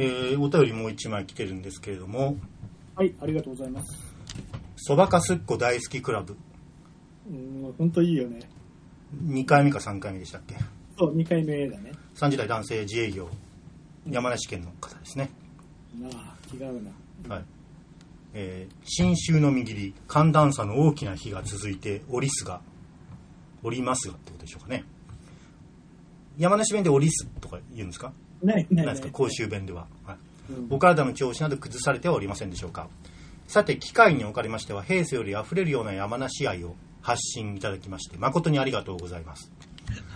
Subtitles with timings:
[0.00, 2.36] えー、お便りもう一枚来てるんですけれども、
[2.94, 4.14] はい、ありがとうございます。
[4.76, 6.36] そばかすっこ大好きクラブ、
[7.28, 8.40] うん、本当いいよね。
[9.24, 10.54] 2回目か3回目でしたっけ？
[10.96, 11.92] そう、2回目だね。
[12.14, 13.28] 30代男性自営業。
[14.08, 15.28] 山梨県の方ですね、
[16.00, 16.82] なあ、違う
[17.28, 17.34] な。
[17.34, 17.44] はい。
[18.34, 19.94] えー新秋の右り。
[20.06, 22.60] 寒暖差の大きな日が続いておりすが
[23.62, 24.84] おりますがってことでしょうかね。
[26.38, 28.12] 山梨弁でおりすとか言うんですか？
[28.42, 29.08] ない、ない、ですか？
[29.10, 30.16] 甲州弁では、はい。
[30.52, 30.66] うん。
[30.70, 32.88] お体の調子など崩されてはおりませんでしょうか？
[33.46, 39.50] さて機会におかれましては平成よりあふれるような山梨愛を発信いただきまして誠にありがとうございます。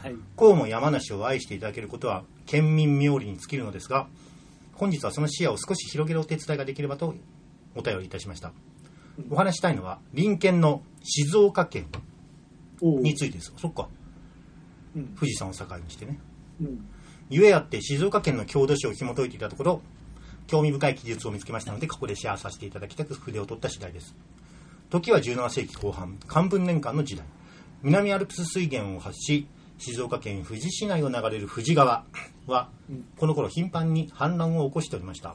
[0.02, 0.14] はい。
[0.36, 4.06] こうも山梨を愛していただけることは県民冥利に尽きるのですが
[4.74, 7.14] 本日はその視野を少し広げるお手伝いができればと
[7.74, 8.52] お便りいたしました。
[9.30, 11.86] お話したいのは隣県の静岡県
[12.80, 13.52] についてです。
[13.56, 13.88] そっか。
[14.94, 15.14] うん。
[15.18, 16.18] 富士山を境にしてね。
[16.60, 16.86] うん。
[17.34, 19.80] ゆえあって静岡県の郷土史を紐解いていたところ
[20.48, 24.14] 興味深い記述を見つけましたのでここでシェアさせていただきたく筆を取った次第です。
[24.90, 27.24] 時は17世紀後半漢文年間の時代。
[27.82, 29.48] 南アルプス水源を発し
[29.78, 32.04] 静岡県富士市内を流れる富士川
[32.46, 32.68] は
[33.16, 35.34] この頃頻繁に氾濫を起こしておりました。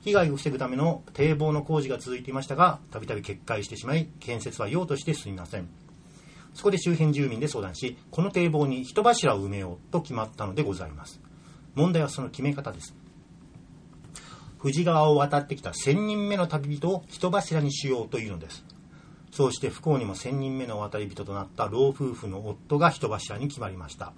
[0.00, 5.68] 被害を防ぐための堤防の工事が続いていましたがたびたび決壊してしまい建設は用として進みません。
[6.54, 11.20] そこで周辺住民で相談しこの堤防に人柱を埋めようと決まったのでございます。
[11.74, 12.94] 問題はその決め方です。
[14.60, 18.64] 富士川を渡ってきた1000人目の旅人を人柱にしようというのです。
[19.30, 24.12] そうして不幸にも1000人目の渡り人となった老夫婦の夫が人柱に決まりました。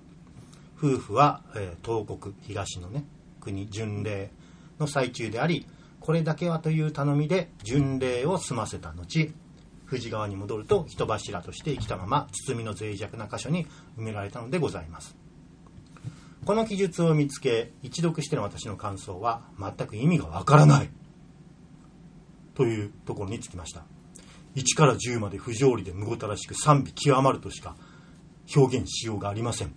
[0.76, 3.04] 夫婦は、えー東国東のね
[3.40, 4.30] 国巡礼
[4.80, 5.66] の最中であり
[6.00, 9.32] これだけはという頼みで巡礼を済ませた後
[9.92, 13.66] 富士川に戻ると人柱として生きたまま包みの脆弱な箇所に
[13.98, 15.14] 埋められたのでございます。
[16.46, 20.88] この記述を見つけ一読しての私の感想は全く意味がわからない。
[22.54, 23.84] というところにつきました。
[24.54, 27.76] 1から10まで不条理でむごたらしく賛美極まるとしか
[28.56, 29.74] 表現しようがありません。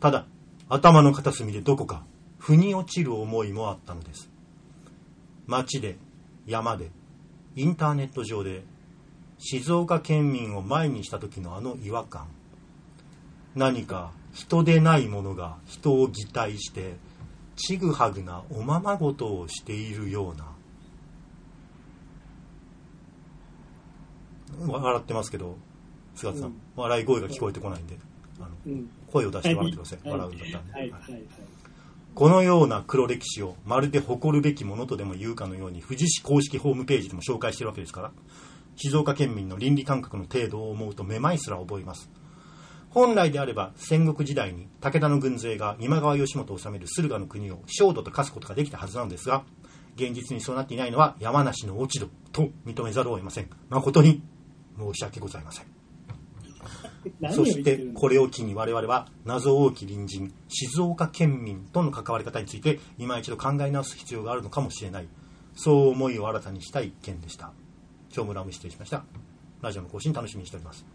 [0.00, 0.26] ただ
[0.68, 2.04] 頭の片隅でどこか
[2.40, 4.28] 腑に落ちる思いもあったのです。
[5.46, 5.98] 街で
[6.46, 6.90] 山で
[7.54, 8.64] インターネット上で
[9.38, 12.26] 静岡県民を前にした時のあの違和感。
[13.54, 16.94] 何か人でないものが人を擬態して
[17.56, 20.46] ちぐはぐなおままごとをしているような。
[24.66, 25.56] 笑ってますけど
[26.14, 26.54] 菅田さん、うん。
[26.76, 27.96] 笑い声が聞こえてこないんで
[28.38, 28.90] あのうん。
[29.12, 31.10] 声を出して笑ってください、はい笑うんだったらね、はい、ははい。
[31.10, 31.22] い、はい。
[32.14, 37.64] このような黒歴史をまるで誇るべきものとでも言うかのように富士市公式ホームページでも紹介してい。
[37.64, 38.12] るわけですから
[38.76, 42.10] 静岡県民の倫理感覚の程度を思うとめまいすら覚えます。
[42.90, 49.44] 本来であれば戦国時代に武田の軍勢が今川義元を治める駿河の国を焦土と化すことができたはずなのですが
[49.96, 53.48] 現実にそうなっていないのは山梨の落ち度と認めざるを得ません。
[53.68, 54.22] 誠に
[54.78, 55.66] 申し訳ございません。
[57.32, 65.08] そしてこれを機に我々は謎多き隣人静岡県民との関わり方について今一度考え直す必要があるのかもしれない。
[65.54, 67.52] そう思いを新たにした一件でした
[68.16, 69.04] 今日村も失礼しました。
[69.60, 70.86] ラジオの更新楽しみにしております。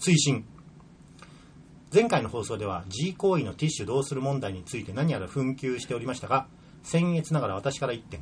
[0.00, 0.44] 追伸。
[1.94, 6.48] 前回の放送では G 行為のティッシュどうする問題について何やら紛糾しておりましたが
[6.82, 8.20] 僭越ながら私から一点。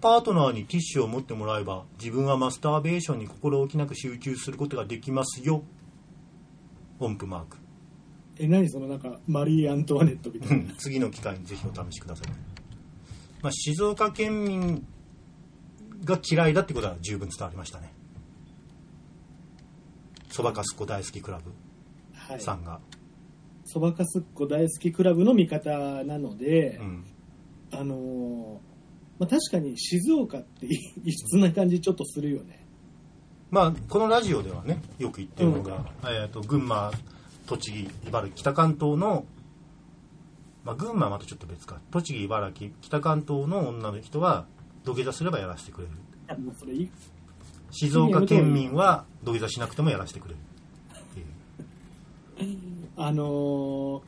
[0.00, 5.64] パートナーにティッシュを持ってもらえば自分はマスターベーションに心置きなく集中することができますよ。
[7.00, 7.56] 音符マーク。
[8.38, 10.74] え、何そのなんか、マリー・アントワネットみたいな。
[10.74, 12.28] 次の機会にぜひお試しください、
[13.42, 14.86] まあ、静岡県民
[16.04, 17.92] が嫌いだってことは十分伝わりましたね。
[20.30, 21.52] そばかすっこ大好きクラブ
[22.14, 22.40] はい。
[22.40, 22.80] さんが、
[23.64, 27.04] そばかすっこ大好きクラブの味方なので、うん。
[27.72, 28.74] あのー
[29.18, 30.66] まあ、確かに静岡って
[31.04, 32.66] 異質な感じちょっとするよね。
[33.50, 36.90] まあ、このラジオではねよく言ってるのが、えー、と群馬
[37.46, 39.26] 栃木茨城北関東の、
[40.64, 41.80] まあ、群馬はまたちょっと別か。
[41.92, 44.46] 栃木茨城北関東の女の人は
[44.84, 46.40] 土下座すればやらせてくれる。
[46.40, 46.90] もうそれいい。
[47.70, 50.38] 静岡県民は土下座しなくてもやらせてくれる。
[51.00, 51.02] っ
[52.36, 54.02] ていうあのー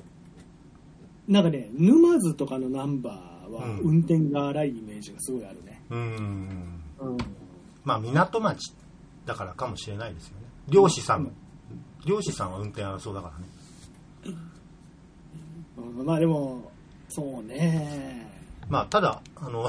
[1.29, 3.79] なんかね、沼津とかのナンバーはうん。
[3.81, 5.83] 運転が荒いイメージがすごいあるね。
[5.91, 6.81] うーん。
[7.01, 7.17] うん。
[7.85, 8.75] まあ港町
[9.25, 10.47] だからかもしれないですよね。
[10.69, 11.33] 漁師さん、
[12.05, 13.33] 漁師さんは運転争うだか
[14.25, 14.39] らね。
[15.79, 16.07] うん。
[16.07, 16.71] まあでも、
[17.09, 18.31] そうね。
[18.69, 19.69] まあただあの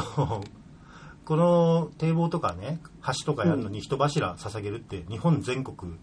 [1.27, 5.95] この堤防とかね橋とかやるのに人柱捧げるって日本全国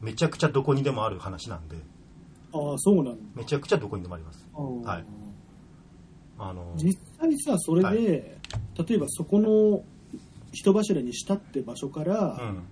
[0.00, 1.78] めちゃくちゃどこにでもある話なんで。
[2.52, 3.12] ああ、そうなんだ。
[3.34, 4.46] めちゃくちゃどこにでもあります。
[4.54, 5.04] はい。
[6.38, 7.98] あの実際さ、それで、はい。
[7.98, 9.82] 例えばそこの
[10.52, 12.62] 人柱にしたって場所からうん、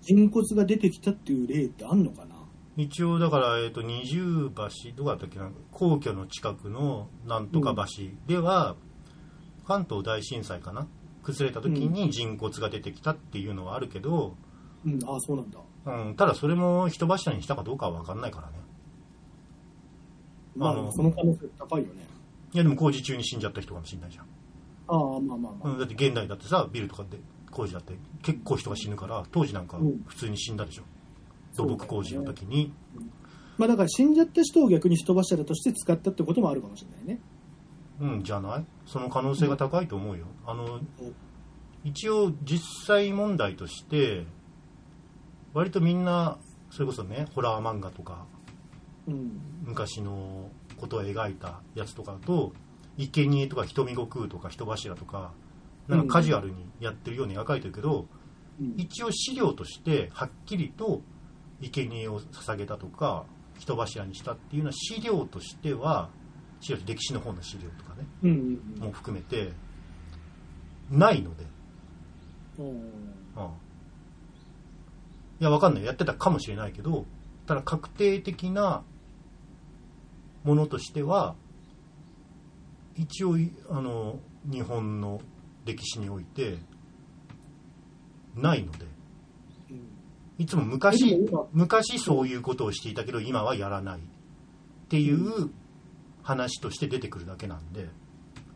[0.00, 2.36] 人骨が出てきたっていう例ってあんのかな？
[2.78, 5.50] 一応だから、えー、と二重橋どこだったっけな？
[5.72, 8.76] 皇居の近くのなんとか橋では、
[9.66, 10.88] 関東大震災かな？
[11.22, 14.36] 崩れた時に人骨が出てきたっていうのはあるけど、
[14.86, 15.58] うん、ああ、そうなんだ。
[15.86, 18.54] うん、ただそれも人柱にしたかどうかは分かんないからね。
[20.56, 22.06] まあ、あのその可能性高いよね。
[22.52, 24.24] いやでも工事中に死んじゃった人かもしれないじゃん、
[24.88, 25.68] ああ、まあまあまあ。
[25.70, 27.18] うん、だって現代だってさビルとかで
[27.50, 30.02] 工事だって結構人が死ぬから当時なんかうん。
[30.06, 30.82] 普通に死んだでしょ、
[31.56, 32.72] 土木工事の時に。
[33.58, 37.20] まあだから死んじゃった人を逆に人柱として使ったってこともあるかもしれないね。
[38.00, 38.64] うんじゃない？
[38.86, 40.80] その可能性が高いと思うよあの
[41.84, 44.24] 一応実際問題として
[45.54, 46.38] 割とみんな
[46.70, 48.26] それこそねホラー漫画とか
[49.06, 49.40] うん。
[49.64, 52.52] 昔のことを描いたやつとかだと
[52.98, 55.32] 生贄とか瞳悟空とか人柱とか
[55.88, 61.00] なんかカジュアルにやってるように描かれてるけど、うん一応資料としてはっきりと
[61.62, 63.24] 生贄を捧げたとか
[63.58, 66.10] 人柱にしたっていうのは資料としては
[66.60, 68.06] 資料歴史の方の資料とかね。
[68.22, 68.84] うんうんうん。
[68.86, 69.52] も含めて
[70.90, 71.44] ないので、
[72.58, 72.76] うん、
[75.40, 75.84] いやわかんない。
[75.84, 77.06] やってたかもしれないけど
[77.46, 78.82] ただ確定的な
[80.44, 81.34] ものとしては
[82.96, 84.18] 一応いあの
[84.50, 85.20] 日本の
[85.64, 86.58] 歴史において
[88.34, 88.86] ないので。
[89.70, 89.90] うん。
[90.38, 91.18] いつも昔
[91.52, 94.02] 昔そういうことをしていたけど今はやらないっ
[94.88, 95.50] ていう
[96.22, 97.88] 話として出てくるだけなんで。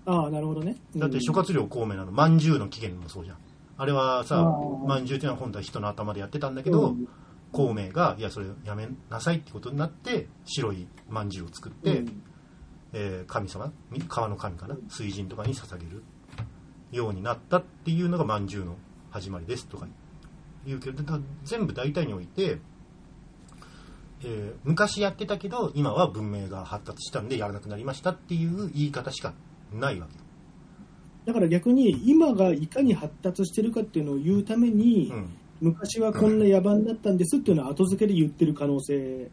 [0.06, 0.76] ああ、なるほどね。
[0.96, 3.38] だって諸葛亮孔明なのまんじゅうの起源もそうじゃん。
[3.76, 4.42] あれはさ
[4.86, 7.08] まんじゅうっていうのは本当は人の頭でやってたんだけどうん。
[7.52, 12.22] 孔明がいやそれやめなさいってことになって白いまんじゅうを作って、うん。
[12.92, 14.76] えー神様み川の神かな？
[14.88, 16.02] 水神とかに捧げる
[16.92, 18.76] ようになったっていうのがまんじゅうの
[19.10, 19.86] 始まりですとか
[20.66, 22.58] 言うけどだ全部大体において、
[24.24, 29.34] えー昔やってたけど今は文明が発達したんでやらなくなりましたっていう言い方しか
[29.72, 30.14] ないわけ。
[30.14, 30.24] よ
[31.26, 35.28] だから逆に今がいかに発達してるかっていうのを言うために、うん。
[35.60, 39.30] 昔はこんな野蛮だったんですっていうのは後付けで言ってる可能性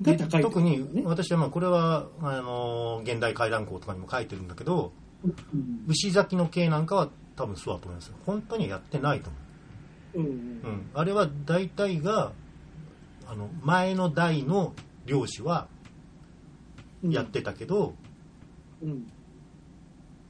[0.00, 1.02] がで高いってこと特にね。
[1.04, 4.92] 私はまあこれはあの現代回覧校とかにも書いてるんだけど
[5.24, 5.34] うん。
[5.88, 8.14] 牛崎の系なんかは多分そうだと思いますよ。
[8.24, 9.38] 本当にやってないと思
[10.14, 10.26] う、うん。
[10.26, 12.32] うん、あれは大体が
[13.26, 14.74] あの前の代の
[15.06, 15.68] 漁師は
[17.02, 17.94] うんやってたけど、
[18.82, 19.10] うん。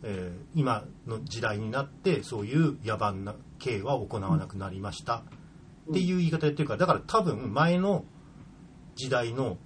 [0.03, 5.25] えー今の時代になってそういう野蛮な刑は行わなくなりました、
[5.91, 8.05] っていう言い方やってるからだから多分前の
[8.97, 9.59] 時代の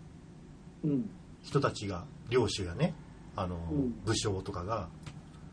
[0.84, 1.10] うん。
[1.42, 2.94] 人たちが領主やね
[3.36, 3.94] あの、うん。
[4.04, 4.88] 武将とかが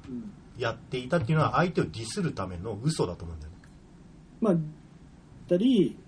[0.10, 0.32] うん。
[0.58, 3.58] やっていたっていうのは相手をディスるための嘘だと思うんだよね、
[4.40, 4.56] まあ
[5.50, 6.05] たりうん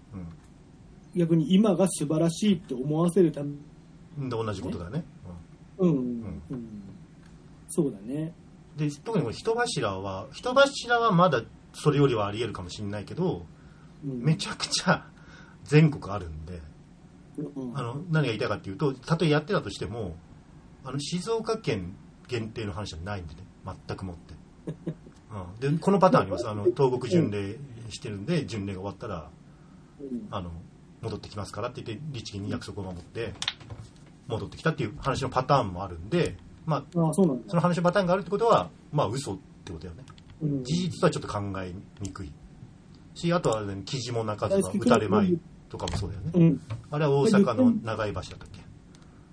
[1.17, 3.51] 逆に今が素晴らしいって思わせるため。
[4.17, 5.03] で同じことだね、
[5.77, 5.89] うん。
[5.89, 6.83] うん。
[7.67, 8.33] そうだね。
[8.41, 8.47] うん
[8.77, 11.41] で特に人柱は人柱はまだ
[11.73, 13.45] それよりはありえるかもしれないけど
[14.05, 14.23] うん。
[14.23, 15.07] めちゃくちゃ
[15.65, 16.61] 全国あるんで
[17.37, 20.15] うんあの何が言いたいかっていうとたとえやってたとしても
[20.83, 21.95] あの静岡県
[22.27, 23.41] 限定の話はないんでね。
[23.87, 24.33] 全くもって、
[25.61, 26.47] うん、でこのパターンあります。
[26.47, 27.57] あの東国巡礼
[27.89, 29.29] してるんで巡礼が終わったら
[29.99, 30.27] うん。
[30.31, 30.51] あの
[31.07, 33.33] 戻ってきますからって言って律儀に約束を守って
[34.27, 36.35] 戻ってきたっていう話のパターンもあるんで、
[36.65, 40.03] まあ、ああそその話のパターンがあるってことはまあ嘘ってことだよね。
[40.41, 40.63] うん。
[40.63, 42.31] 事実とはちょっと考えにくい
[43.15, 46.31] しあとは、ね、記事も泣かずは大好き打たれまいとかもそうだよね。
[46.33, 46.61] うん。
[46.91, 48.49] あれは大阪の長井橋だったっ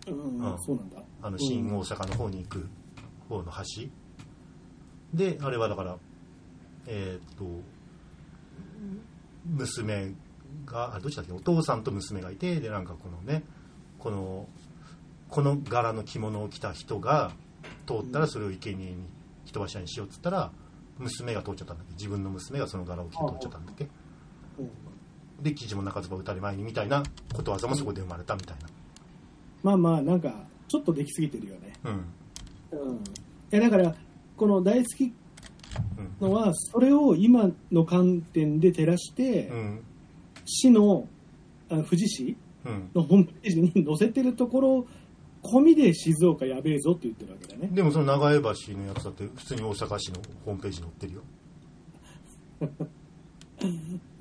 [0.04, 0.10] け？
[0.12, 0.38] うん。
[0.38, 0.58] うん。
[0.62, 1.02] そうなんだ。
[1.22, 2.66] あの新大阪の方に行く
[3.28, 3.88] 方の橋。
[5.12, 5.96] であれはだから
[6.86, 7.44] えーっと
[9.46, 10.14] 娘
[10.66, 11.32] があどっちだっけ？
[11.32, 13.42] お父さんと娘がいてでなんかこのね
[13.98, 14.46] この
[15.28, 17.32] この柄の着物を着た人が
[17.86, 18.96] 通ったらそれを生贄に
[19.44, 20.50] 人柱にしようっつったら
[20.98, 21.92] 娘が通っちゃったんだっけ？
[21.94, 23.88] 自分の娘がその柄を着て通っちゃったんだっけ？
[24.58, 24.70] うん。
[25.42, 27.02] で記事も泣かずば打たれ前にみたいな
[27.34, 28.56] ことわざもそこで生まれたみたい
[29.62, 30.32] まあまあなんか
[30.68, 31.72] ちょっとできすぎてるよね。
[31.82, 32.88] なうん。
[32.88, 32.96] うん。
[32.96, 33.00] い
[33.50, 33.94] やだから
[34.36, 35.12] この大好き
[36.20, 36.28] うん。
[36.28, 39.84] のはそれを今の観点で照らして、うん
[40.44, 41.08] 市の
[41.70, 42.90] あ富士市うん。
[42.94, 44.86] のホームページに載せてるところ
[45.42, 47.68] 込みで静岡やべえぞって言ってるわけだね。
[47.70, 48.48] でもその長江橋
[48.78, 51.22] のやつだって普通に大阪市のホームページに載ってるよ。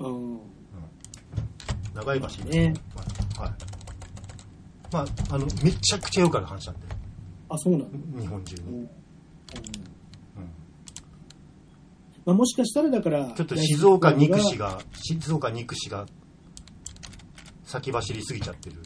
[0.00, 0.38] うん。
[1.94, 2.74] 長江橋ね。
[3.38, 3.50] はい、
[4.92, 6.86] まああのめちゃくちゃよくある話なんで。
[7.48, 7.86] あそうなの
[8.20, 8.90] 日本中に、うん
[12.26, 16.06] まあ、もしかしたらだから、ちょっと静岡憎しが、静岡憎しが
[17.64, 18.76] 先走りすぎちゃってる。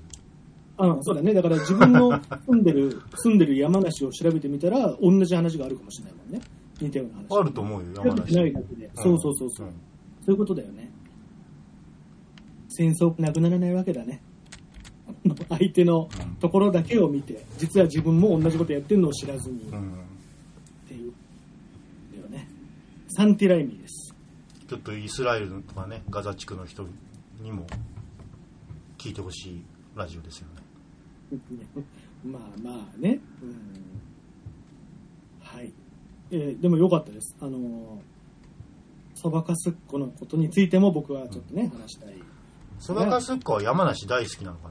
[0.78, 1.34] うん、そうだね。
[1.34, 6.40] だから自分の住んでる、 住んでる山梨を調べてみたら、同じ話があるかもしれないもんね。
[6.80, 7.40] 似たような話。
[7.40, 8.34] あると思うよ、調山梨。
[8.34, 8.90] ないだけで。
[8.94, 9.66] そうそうそうそう。
[9.68, 9.74] んそ
[10.28, 10.90] ういうことだよね。
[12.68, 14.22] 戦争なくならないわけだね。
[15.48, 19.92] 相手のところだけを見て、実は自分も同じことやってるのを知らずに、っうん
[20.86, 21.12] ていう。
[22.12, 22.48] だよね。
[23.18, 24.14] サンティライミーです。
[24.68, 26.86] ちょっとイスラエルとかね、ガザ地区の人
[27.40, 27.66] にも
[28.96, 29.64] 聞いてほしい
[29.96, 30.46] ラジオですよ
[31.32, 31.58] ね。
[32.24, 33.18] まあまあね。
[33.42, 33.56] うん
[35.40, 35.72] はい。
[36.30, 37.34] えーでも良かったです。
[37.40, 38.00] あのー
[39.16, 42.14] そばかすっこのことについても僕はちょっとね、話したい。
[42.78, 44.68] そばかすっこは山梨大好きなのか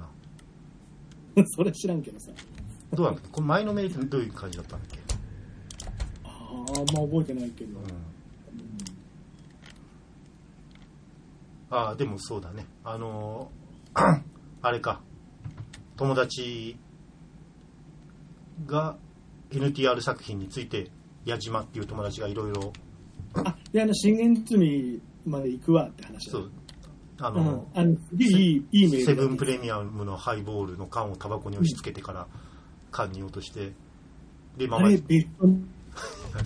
[1.36, 1.44] な？
[1.52, 2.32] それ知らんけどさ。
[2.94, 3.22] どうなんだ？
[3.30, 5.00] この前のメールどういう感じだったんだっけ、
[6.24, 7.78] ああ、まあ覚えてないけど。
[7.78, 7.86] うん、
[11.70, 12.66] ああでもそうだね。
[12.84, 14.22] あのー
[14.62, 15.02] あれか。
[15.98, 16.78] 友達
[18.66, 18.98] が
[19.52, 20.90] NTR 作品について
[21.26, 22.74] 矢島っていう友達がいろいろ。
[23.34, 26.52] あ、で、あの、信玄積まで行くわって話だそう。
[27.20, 27.36] あうん。
[27.46, 32.28] の、あの、いい、いいメールセブンプレミアムのハイボールの缶をタバコに押し付けてから
[32.92, 33.74] 缶に落として
[34.58, 35.48] でママあれ、ベスト、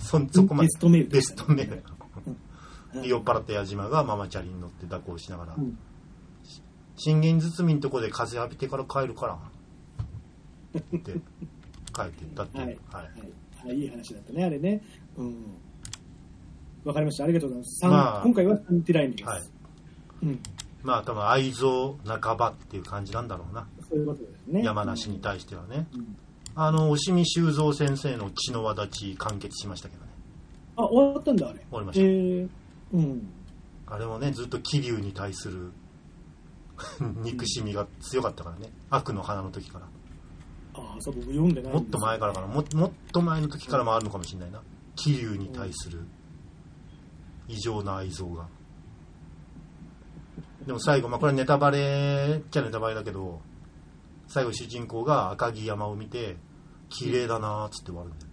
[0.00, 0.66] そそこまで。
[0.66, 1.08] ベストメール。
[1.10, 1.82] ベストメール
[2.94, 5.78] うん酔っ払った矢島がママチャリに乗って蛇行しながら、うん
[6.94, 9.38] 信玄包みんとこで風浴びてから帰るから
[10.78, 11.20] って帰ってっ
[12.34, 12.76] たっていう、はい。
[12.92, 13.10] はいはい。
[13.70, 14.82] あいい話だったね、あれね。
[15.16, 15.36] うん。
[16.84, 17.24] わかりました。
[17.24, 17.86] ありがとうございます。
[17.86, 19.28] まあ今回はサンティライミです。
[19.28, 19.42] はい
[20.22, 20.40] うん。
[20.82, 24.62] まあ多分愛憎半ばっていう感じなんだろうな、そういうことですね。
[24.62, 26.16] 山梨に対してはね、うん
[26.54, 30.10] あの押見修造先生の血の輪立ち完結しましたけどね
[30.76, 31.58] あ、終わったんだ、あれ。
[31.60, 32.48] 終わりましたえー、
[32.92, 33.28] うん。
[33.86, 35.72] あれもねずっと桐生に対する
[37.22, 38.72] 憎しみが強かったからね。
[38.90, 39.86] 悪の花の時から。
[40.74, 42.46] あ、そう、僕読んでないもっと前からかな。
[42.46, 44.62] ももっと前の時からもあるのかもしれないな。
[44.96, 46.06] 桐生に対する
[47.48, 48.48] 異常な愛憎が。
[50.66, 53.40] でも最後まあこれはネタバレっちゃネタバレだけど
[54.28, 56.36] 最後主人公が赤城山を見て
[56.88, 58.32] 綺麗だなーっつって終わるんだよ。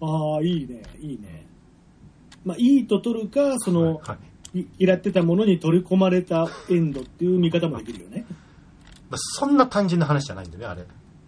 [0.00, 1.46] ああ、いいね、いいね。
[2.44, 4.18] まあ、いいと取るか、その、は
[4.54, 4.66] いい。
[4.78, 8.24] 嫌ってたものに取り込まれたエンドっていう見方もできるよね。
[9.10, 10.86] まあ、そんな単純な話じゃないんだよねあれ。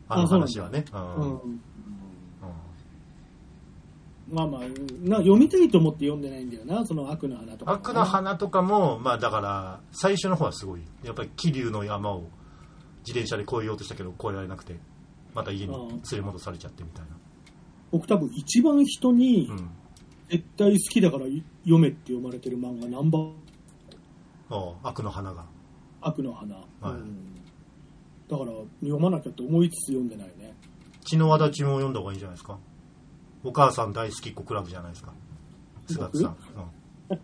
[0.08, 0.84] あの話はね。
[0.92, 1.02] ううん。
[1.02, 1.30] ん。
[1.32, 1.60] うん。
[4.28, 4.60] まあまあ、
[5.02, 7.72] な読みたいと思って読んでないんだよな、その悪の花とか。
[7.72, 12.24] 悪の花とかもまあだから最初の方はすごいやっぱり桐生の山を
[13.06, 14.76] 自転車で越えようとしたけど越えられなくて
[15.32, 17.16] また家に連れ戻されちゃってみたいな。
[17.92, 19.70] 僕多分一番人にうん
[20.28, 23.32] 絶対好きだから読めって読まれてる漫画ナンバー。
[24.50, 25.44] ああ悪の花が。
[26.00, 26.86] 悪の花、はい。
[26.90, 27.34] うん。
[28.28, 30.54] だから読まなきゃって思いつつ読んでないね。
[31.04, 32.58] 血の輪立ちも読んだ方がいいんじゃないですか？
[33.44, 35.12] お母さん大好きっ子クラブじゃないですか？
[35.86, 36.36] 菅田さん、
[37.10, 37.20] うん、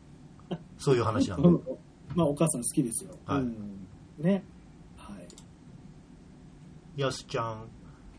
[0.79, 1.49] そういう話なんで。
[2.15, 3.41] まあお母さん好きですよ、はい。
[3.41, 3.87] うん、
[4.19, 4.45] ね。
[4.97, 5.17] は
[6.97, 7.01] い。
[7.01, 7.69] やすちゃん。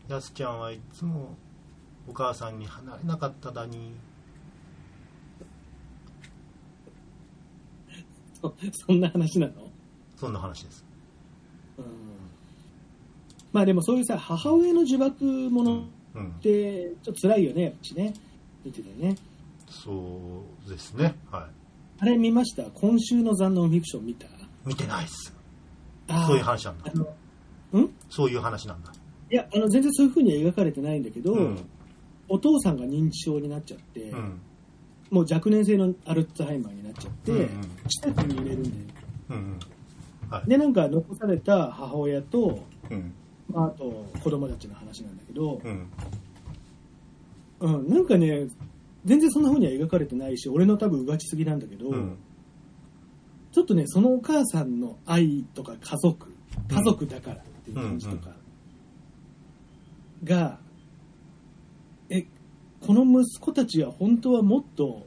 [0.08, 1.36] やすちゃんはいつも
[2.06, 3.94] お母さんに離れなかっただに
[8.44, 8.54] そ
[8.86, 9.52] そんな話なの？
[10.16, 10.84] そんな話です。
[11.78, 11.84] うん。
[13.52, 15.84] まあでもそういうさ母親の呪縛ものっ
[16.16, 16.32] うん。
[16.40, 18.14] てちょっと辛いよねやっぱしね。
[18.64, 19.16] 見ててね。
[19.68, 21.14] そうですね。
[21.30, 21.48] は
[21.98, 22.64] あれ見ました？
[22.70, 24.26] 今週の残能フィクション見た？
[24.26, 24.30] い
[24.66, 25.34] 見てないっす。
[26.26, 26.92] そういう話なんだ。
[26.92, 26.98] あ
[27.76, 27.90] のん？
[28.10, 28.92] そういう話なんだ。
[29.30, 31.58] いやあの全然そういうふうには描かれてないんだけど、うん。
[32.28, 34.40] お父さんが認知症になっちゃって、うん
[35.14, 37.46] もう若年性のアルツハイマーになっちゃって、うんうん。
[37.88, 38.74] 施設に入れるんだよ
[39.30, 39.58] うんうん。
[40.28, 40.48] はい。
[40.48, 43.14] でなんか残された母親と、うん。
[43.48, 45.86] まあ、あと子供たちの話なんだけど、うん。
[47.60, 48.48] うん、なんかね
[49.04, 52.18] 全然そんな風には描かれてないし俺の多分うがちすぎなんだけど、うん。
[53.52, 56.34] ちょっとねそのお母さんの愛とか家族
[56.68, 58.30] 家族だからっていう感じとか
[60.24, 60.63] が、え
[62.86, 65.06] この息子たちは本当はもっと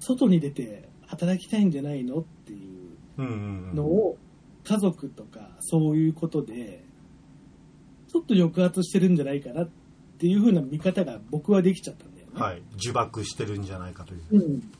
[0.00, 4.18] 外に出て働きたいんじゃないのっていうのを
[4.64, 6.84] 家族とかそういうことで
[8.12, 9.70] ちょっと抑圧してるんじゃないかなっ
[10.18, 12.32] ていう風な見方が僕はできちゃったんだよね。
[12.34, 12.62] はい。
[12.78, 14.72] 呪縛してるんじゃないかといううん。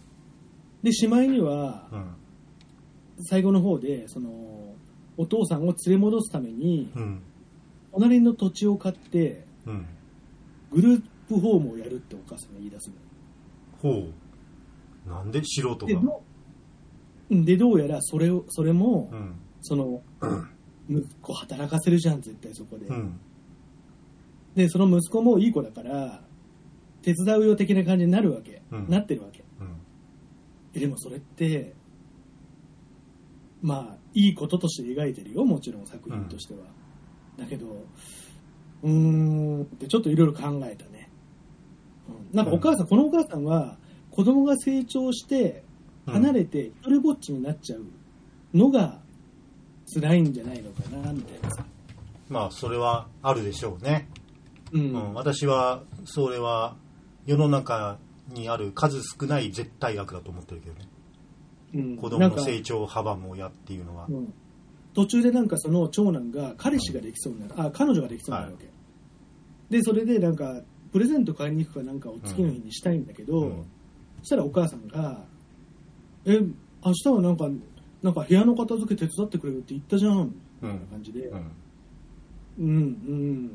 [0.82, 2.14] でしまいにはうん。
[3.20, 4.74] 最後の方でその
[5.16, 7.22] お父さんを連れ戻すためにうん。
[7.92, 9.86] 隣の土地を買ってうん。
[10.70, 12.94] グループホームをやるってお母さんが言い出すの。
[13.80, 14.10] ほ
[15.06, 15.08] う。
[15.08, 15.86] なんで素人が？
[15.86, 16.22] でど
[17.30, 19.34] うでどうやらそれをそれも、うん。
[19.60, 20.02] その
[20.88, 23.20] 息子働かせるじゃん絶対そこで、うん。
[24.54, 26.22] でその息子もいい子だから
[27.02, 28.88] 手伝うよ的な感じになるわけ、うん。
[28.88, 29.44] なってるわけ。
[30.72, 31.74] でもそれって
[33.62, 36.60] まあいいこととして描いてるよもちろん作品としては、
[37.36, 37.84] だけど
[38.82, 40.97] うーんってちょっといろいろ考えたね、うん、
[42.32, 43.76] なんかお母さん、このお母さんは
[44.10, 45.64] 子供が成長して
[46.06, 47.84] 離れて一人ぼっちになっちゃう
[48.56, 49.00] のが
[49.92, 51.64] 辛いんじゃないのかなみたいなさ、
[52.28, 54.08] まあ、それはあるでしょうね。
[54.72, 54.92] うん。
[54.92, 55.14] うん。
[55.14, 56.76] 私は、それは、
[57.26, 57.98] 世の中
[58.28, 60.88] にある数少ない絶対悪だと思ってるけどね。
[61.74, 61.96] うん。
[61.96, 64.06] 子供の成長を阻む親っていうのは。
[64.08, 64.34] うん。
[64.94, 68.68] 途中でなんかその長男が彼氏ができそうになる、あ彼女ができそうになるわけ、
[69.70, 73.64] でそれでなんかプレゼント買いに行くかなんかを次の日にしたいんだけど、うん
[74.20, 75.24] そしたらお母さんが
[76.26, 76.40] 「え
[76.84, 77.48] 明日はなんか
[78.02, 81.42] なんか部屋の片付け手伝ってくれるって言ったじゃん」みたいな感じでうん。
[82.58, 83.50] 「うん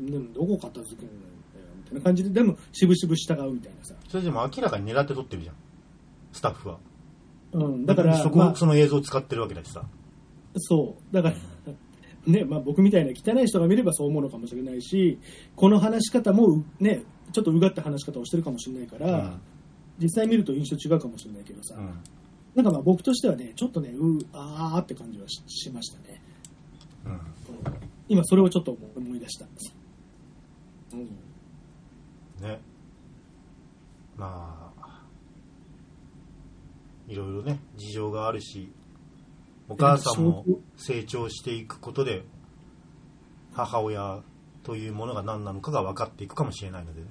[0.00, 1.26] うんでもどこ片付けるんだ
[1.60, 5.54] よ」みたいな感じででも渋々従うみたいなさ、それでも明らかに狙って撮ってるじゃん。
[6.32, 6.78] スタッフは。
[7.52, 9.84] うん、だからそこ、まあその映像を使ってるわけだしさ。
[10.56, 11.14] そう。
[11.14, 11.36] だから、
[12.26, 15.18] ね、まあ僕みたいな汚い人が見ればそう思うのかもしれないし、
[15.56, 17.02] この話し方もね、
[17.32, 19.38] ちょっとうがった話し方をしてるかもしれないから、
[19.98, 22.00] 実際見ると印象違うかもしれないけどさ、うん。
[22.54, 26.22] なんかまあ僕としてはね、ちょっとね、うあーって感じはししましたね。
[27.06, 27.20] うん。
[28.08, 29.74] 今それをちょっと思い出したんです。
[30.92, 31.00] うん。
[32.46, 32.60] ね。
[34.16, 35.02] まあ、
[37.08, 38.70] いろいろね、事情があるし、
[39.72, 40.44] お母さんも
[40.76, 42.24] 成長していくことで、
[43.52, 44.20] 母親
[44.62, 47.06] というものが何なのかが分かっていくかもしれないのでね。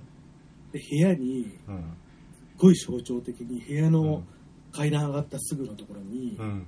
[0.72, 1.98] で部屋に、うん。
[2.58, 4.24] すごい象徴的に部屋のうん
[4.74, 6.66] 階段上がったすぐのところに、うん。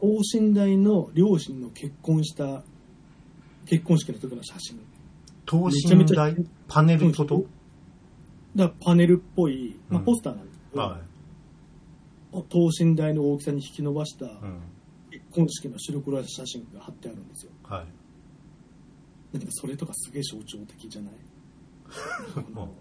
[0.00, 2.64] 等身大の両親の結婚した
[3.66, 4.80] 結婚式の時の写真
[5.44, 6.34] 等身大？
[6.66, 7.44] パネルこと？
[8.56, 11.00] だパネルっぽい、まあ、うんポスターなんですけど、ま
[12.32, 14.58] 等身大の大きさに引き伸ばしたあ、うん。
[15.36, 17.52] 結婚式の白黒写真が貼ってあるんですよ。
[17.64, 17.86] はい。
[19.34, 21.14] だけどそれとかすげえ象徴的じゃない？
[22.54, 22.74] も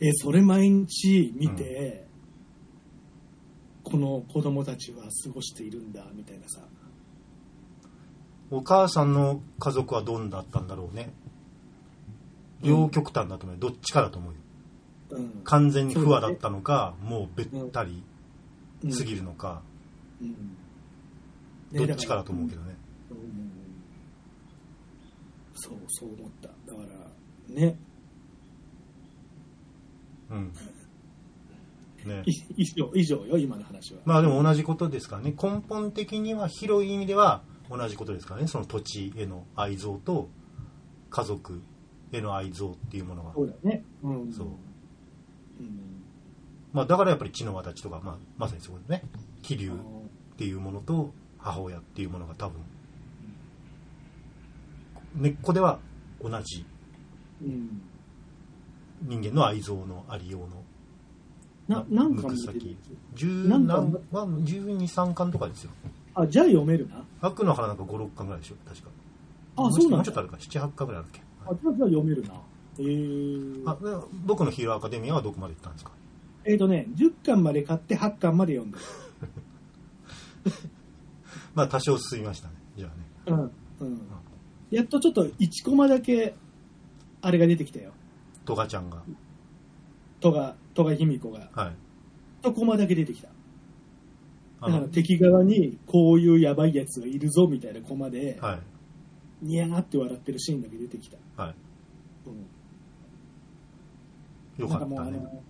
[0.00, 2.06] えそれ毎日見て、
[3.84, 6.60] この子供たちは過ごしているんだみたいなさ。
[8.50, 11.12] うお母さんの家族はどんだったんだろうね。
[12.62, 13.60] 両極端だと思うよ。
[13.60, 14.38] どっちかだと思うよ。
[15.10, 15.30] うん。
[15.44, 18.02] 完全に不和だったのか、もうべったり
[18.82, 19.62] うんすぎるのか、
[20.20, 20.34] うん
[21.72, 22.76] どっちかだと思うけどね。
[23.10, 23.46] うん
[25.58, 27.78] そうそう思っただからね
[30.30, 30.52] うん。
[32.04, 32.32] ね い。
[32.56, 35.34] 以上以上よ今の話は、まあでも同じことですからね。
[35.40, 38.48] 根本的には広い意味では同じことですからね。
[38.48, 40.28] その土地への愛憎と
[41.10, 41.62] 家族
[42.12, 43.32] への愛憎っていうものが。
[43.32, 46.02] そうだよねうんそううん
[46.72, 49.02] まあだからやっぱり血の輪たちとか、まあまさにそうですね。
[49.42, 49.72] 気流っ
[50.36, 51.14] ていうものと
[51.46, 52.60] 母親っていうものが多分
[55.14, 55.78] 根っこでは
[56.22, 56.64] 同じ
[57.42, 57.82] うん
[59.02, 60.64] 人間の愛憎のありようの。
[61.68, 62.22] ななんか？
[62.22, 62.76] 向く見てる先
[63.14, 65.70] 十何は12、3巻とかですよ。
[66.14, 67.04] あじゃあ読めるな。
[67.20, 68.88] 悪の腹なんか5、6巻ぐらいでしょ確か。
[69.56, 69.96] あそうなんだ。
[69.96, 71.20] もうちょっとあるか7、8巻ぐらいあるっけ？
[71.44, 72.30] あじゃあ読めるな。
[72.78, 75.90] えー、あで僕のヒーローアカデミアはどこまで行ったんですか？
[76.44, 78.84] えーとね10巻まで買って8巻まで読んでる
[81.54, 82.54] まあ多少進みましたね。
[82.76, 83.50] じゃあね。
[83.80, 84.00] うんうん。
[84.70, 86.34] やっとちょっと1コマだけ
[87.22, 87.92] あれが出てきたよ。
[88.44, 89.02] トガちゃんが。
[90.20, 91.48] 戸賀戸賀卑弥子が。
[91.54, 91.76] はい。
[92.46, 93.28] 1コマだけ出てきた。
[94.60, 98.60] だから敵側にこういうやばいやつがいるぞみたいなコマで、はい。
[99.42, 101.54] ニヤーって笑ってるシーンだけ出てきた、はい。
[104.58, 104.96] うん、よかったね。
[104.96, 105.42] なんかもうあの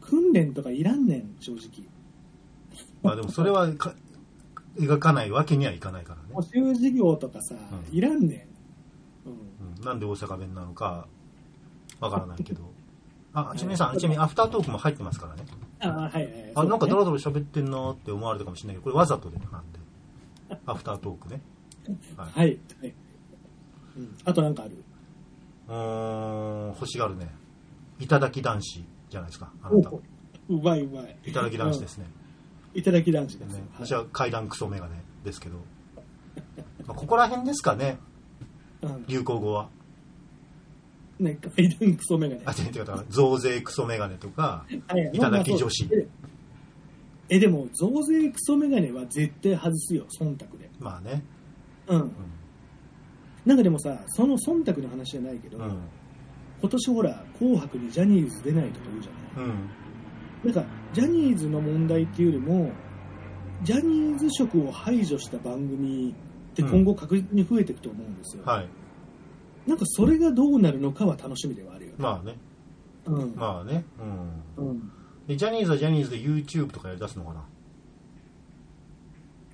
[0.00, 1.86] 訓練とかいらんねん正直。
[3.02, 3.94] まあでもそれはか
[4.78, 8.48] 描かないわけにはいかないからね補修事業とかさ、うんいらんね
[9.24, 11.08] ん、うん、うんなんで大阪弁なのか
[12.00, 12.62] わからないけど。
[13.32, 15.44] あ、ちなみにさん、ちなみにアフタートークも入ってますからね。
[15.80, 19.78] あはいはいはいあ、なんかドそうラドラ喋ってんなーって思われたかもしれないけど、これわざとでなんで。
[20.64, 21.42] アフタートークね。
[22.16, 22.28] はい。
[22.28, 22.94] ねはい、はい
[23.98, 24.82] うん、あとなんかある？
[25.68, 27.34] うーん、欲しがるね。
[27.98, 29.90] いただき男子じゃないですか、あなた。
[29.90, 30.00] う
[30.62, 32.06] まいうまいいただき男子ですね。
[32.76, 35.56] いただき男子です、ねはい私は階段クソメガネですけど。
[36.86, 37.98] まあここら辺ですかね、
[38.82, 39.68] うん流行語は。
[41.18, 45.88] ね、階段クソメガネあ、違う違う、増税クソメガネとか、はいいただき女子
[47.28, 50.70] え、でも、増税クソメガネは絶対外すよ、忖度で。
[50.78, 51.24] まあね。
[51.88, 52.12] うん。
[53.44, 55.78] なんかでもさ、その忖度の話じゃないけど、うん。
[56.60, 59.48] 今年ほら、紅白にジャニーズ出ないとか言うじゃない。
[59.48, 59.68] うん。
[60.46, 62.70] なんか、ジャニーズの問題っていうよりも、
[63.62, 66.14] ジャニーズ色を排除した番組
[66.52, 68.44] って今後確実に増えていくと思うんですよ。
[68.44, 68.68] はい。
[69.66, 71.96] なんかそれがどうなるのかは楽しみではあるよね。
[71.98, 72.36] まあね。
[73.06, 73.34] うん。
[73.34, 73.84] まあね。
[74.58, 74.68] うん。
[74.68, 74.92] うん。
[75.26, 77.44] で、ジャニーズはジャニーズで YouTube とかやり出すのかな？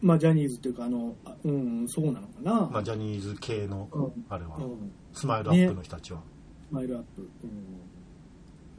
[0.02, 2.68] まあ、ジャニーズっていうか、あの、あうん、そうなのかな。
[2.72, 4.92] まあ、ジャニーズ系の、うんあれは、うん。
[5.12, 6.20] スマイルアップの人たちは。
[6.68, 7.22] スマイルアップ。
[7.44, 7.60] うん。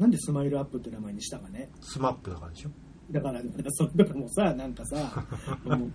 [0.03, 1.69] なんでスマイルアップって名前にしたかね？
[1.81, 2.69] スマップだからでしょ？
[3.11, 5.25] だから、なんかそれとかもさ、なんかさ、
[5.65, 5.93] うん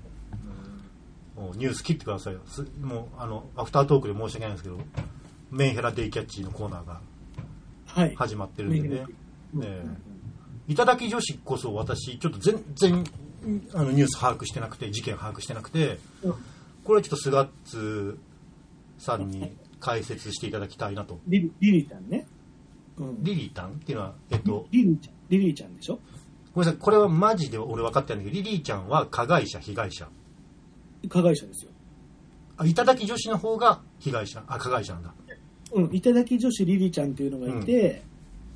[1.36, 2.40] もうニュース切ってくださいよ。
[2.46, 4.78] すもう、あの、アフタートークで申し訳ないんですけど、
[5.50, 7.00] メンヘラデイキャッチのコーナーが
[7.86, 8.14] はい。
[8.16, 9.04] 始まってるんでね。
[9.54, 9.86] うんねえ
[10.68, 13.04] いただき女子こそ私、ちょっと全然、
[13.74, 16.34] あのニュース把握してなくて、事件把握してなくて、うん
[16.84, 18.18] これはちょっとスガッツ
[18.98, 21.20] さんに解説していただきたいなと。
[21.26, 22.26] リリリちゃんね。
[22.98, 23.22] うん。
[23.22, 25.14] リリータンっていうのは、えっと、リリーちゃん。
[25.28, 25.98] リリーちゃんでしょ？
[26.54, 30.08] ごめんなさい、これはマジで俺分かってないんだけど、リリーちゃんは加害者、被害者。
[31.08, 31.70] 加害者ですよ。
[32.56, 35.14] あ、いただき女子の方が被害者、あ、加害者なんだ。
[35.74, 35.94] うん。
[35.94, 38.02] いただき女子リリーちゃんっていうのがいて、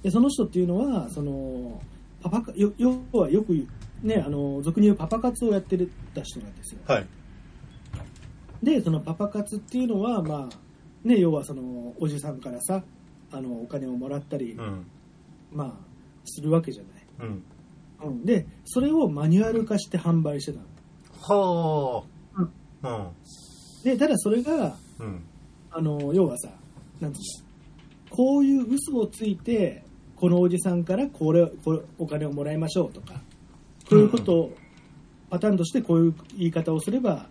[0.02, 1.80] でその人っていうのは、その、
[2.22, 3.68] パパか、よ要はよく言
[4.02, 5.78] う、ね、あの、俗に言うパパ活をやって
[6.14, 6.80] た人なんですよ。
[6.86, 7.06] はい。
[8.62, 12.82] で、そのパパ活っていうのは、まあ、ね、要はその、おじさんからさ、
[13.32, 14.86] あの、お金をもらったり、うん。
[15.52, 15.72] まあ、
[16.24, 17.28] するわけじゃない。
[17.28, 17.42] うん。
[18.04, 18.24] うん。
[18.24, 20.66] で、それをマニュアル化して販売してたの。
[21.20, 22.48] はあ。
[22.82, 23.08] うん。
[23.84, 25.24] で、ただそれが、うん。
[25.70, 26.50] あの、要はさ、
[27.00, 27.14] なん
[28.10, 29.84] こういう嘘をついて、
[30.16, 33.14] このおじさんからこれ、これお金をもらいましょうとか、
[33.88, 34.52] こういうことを、
[35.30, 37.26] パターンとしてこういう言い方をすれば、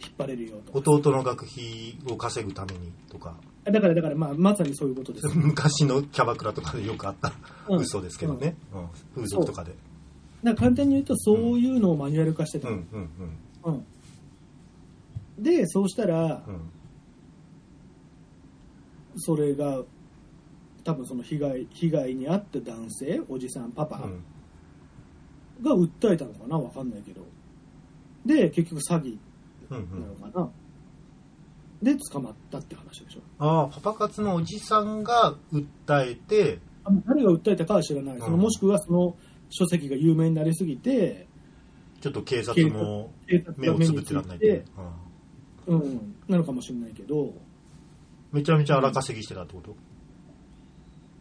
[0.00, 0.78] 引っ張れるよと。
[0.78, 3.34] 弟の学費を稼ぐためにとか、
[3.72, 5.32] だから、だから、まあ、まさにそういうことですよ。
[5.36, 7.32] 昔のキャバクラとかでよくあった
[7.68, 8.56] うん嘘ですけどね。
[8.72, 8.86] うん。
[9.14, 9.72] 風俗とかで。
[9.72, 9.80] だか
[10.42, 12.76] ら簡単に言うと、そういうのをマニュアル化してたの。
[12.76, 13.08] うんうん
[13.64, 13.74] うん。
[13.74, 15.42] うん。
[15.42, 16.60] で、そうしたら、うん。
[19.18, 19.82] それが、
[20.84, 25.64] 多分その被害、被害に遭った男性、おじさん、パパうん。
[25.64, 26.58] が訴えたのかな？
[26.58, 27.22] わかんないけど。
[28.24, 29.16] で、結局詐欺
[29.70, 30.06] うんうな？
[30.06, 30.14] んの。
[30.30, 30.50] かな、
[31.82, 33.20] で、捕まったって話でしょ？
[33.38, 38.18] ああ、パパ活のおじさんが訴えて、あ誰が訴えたかは知らない。
[38.18, 39.16] そのうんもしくはその
[39.50, 41.26] 書籍が有名になりすぎて、
[42.00, 43.12] ちょっと警察も
[43.56, 44.64] 目をつぶってらんないで、
[45.66, 47.34] うんうん、なのかもしれないけど、
[48.32, 49.76] めちゃめちゃ荒稼ぎしてたってこと？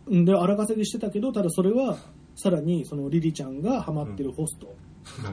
[0.08, 1.98] うんで、荒稼ぎしてたけど、ただそれは、
[2.36, 4.76] さらにそのリリちゃんがハマってるホスト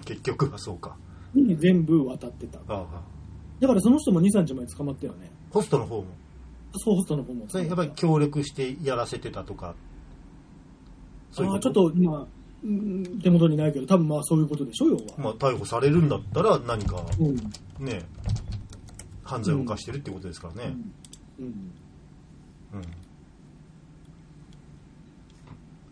[0.05, 0.97] 結局はそうか。
[1.35, 2.59] に全部渡ってた。
[2.59, 3.03] ああ
[3.63, 5.31] だからその人も2、3日前捕まったよね。
[5.51, 6.07] ホストの方も。
[6.79, 7.45] そう、ホストの方も。
[7.49, 9.77] それやっぱり協力してやらせてたとか。
[11.31, 12.27] そういうあーちょっ、こと今、
[12.65, 15.03] うん手元にないけど、多分まあそういうことでしょ、要は。
[15.17, 17.37] まあ、逮捕されるんだったら何かうん。
[17.87, 18.05] ね、
[19.23, 20.77] 犯罪を犯してるってことですからね。
[21.39, 21.47] うん。
[21.47, 22.83] うん。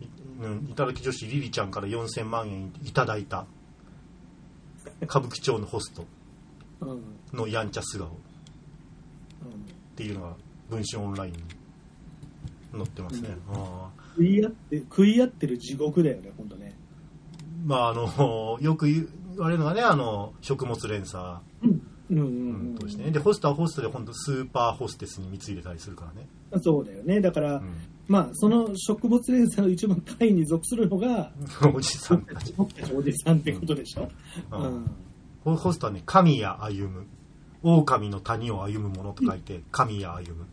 [0.03, 0.09] い
[0.41, 3.45] うんいただき女子リリちゃんから4000万円いただいた
[5.03, 6.05] 歌舞伎町のホスト。
[7.33, 10.35] のやんちゃ素顔っうんていうのが
[10.69, 11.39] 文春オンラインに
[12.71, 16.73] 載ってますね、あー食い合って、食い合ってる地獄だよね、本当ね。
[17.65, 21.81] まああの よく言われるのがねあの食物連鎖うん。
[22.09, 26.61] うんううんんとしてねでホストはホストで本当スーパーホステスに貢いでたりするからね、うん。
[26.61, 27.21] そうだよね。
[27.21, 27.69] だから、うん
[28.07, 31.31] まあ、その食物連鎖の一番下位に属するのが、
[31.73, 34.09] おじさん僕たち、僕たちおじさんってことでしょ。
[34.51, 34.91] ううんん。
[35.43, 37.07] ホホストはね神谷歩む。
[37.63, 40.45] 狼の谷を歩む者と書いて神谷歩む。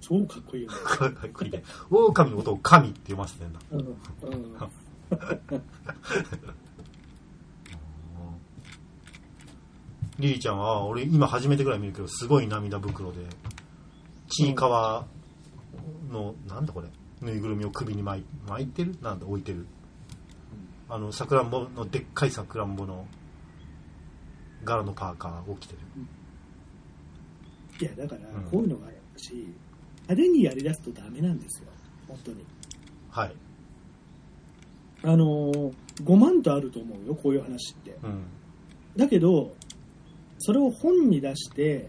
[0.00, 0.76] 超かっこいいよね。
[0.84, 1.62] かっこいいね。
[1.90, 3.60] 狼のことを神って読ませてんだ。
[3.72, 3.80] うん。
[3.80, 3.96] うん。
[10.18, 13.18] リリちゃんは俺今初めてぐらい見るけどすごい涙袋で
[14.30, 15.06] ちいかわ
[16.10, 16.88] の、なんだこれ。
[17.20, 18.96] ぬいぐるみを首に巻い巻いてる？
[19.00, 19.66] なんだ置いてる。
[20.88, 23.06] あのさくらんぼのでっかいさくらんぼの
[24.66, 25.80] 柄のパーカーを着てる
[27.80, 29.32] いや、だからうん、こういうのがあるし、
[30.08, 31.68] 派手にやり出すとダメなんですよ。
[32.08, 32.44] 本当に。
[33.10, 33.34] はい
[35.02, 37.96] あのー、5万とあると思うよ、こういう話って。
[38.02, 38.24] うん
[38.96, 39.54] だけど、
[40.38, 41.88] それを本に出して、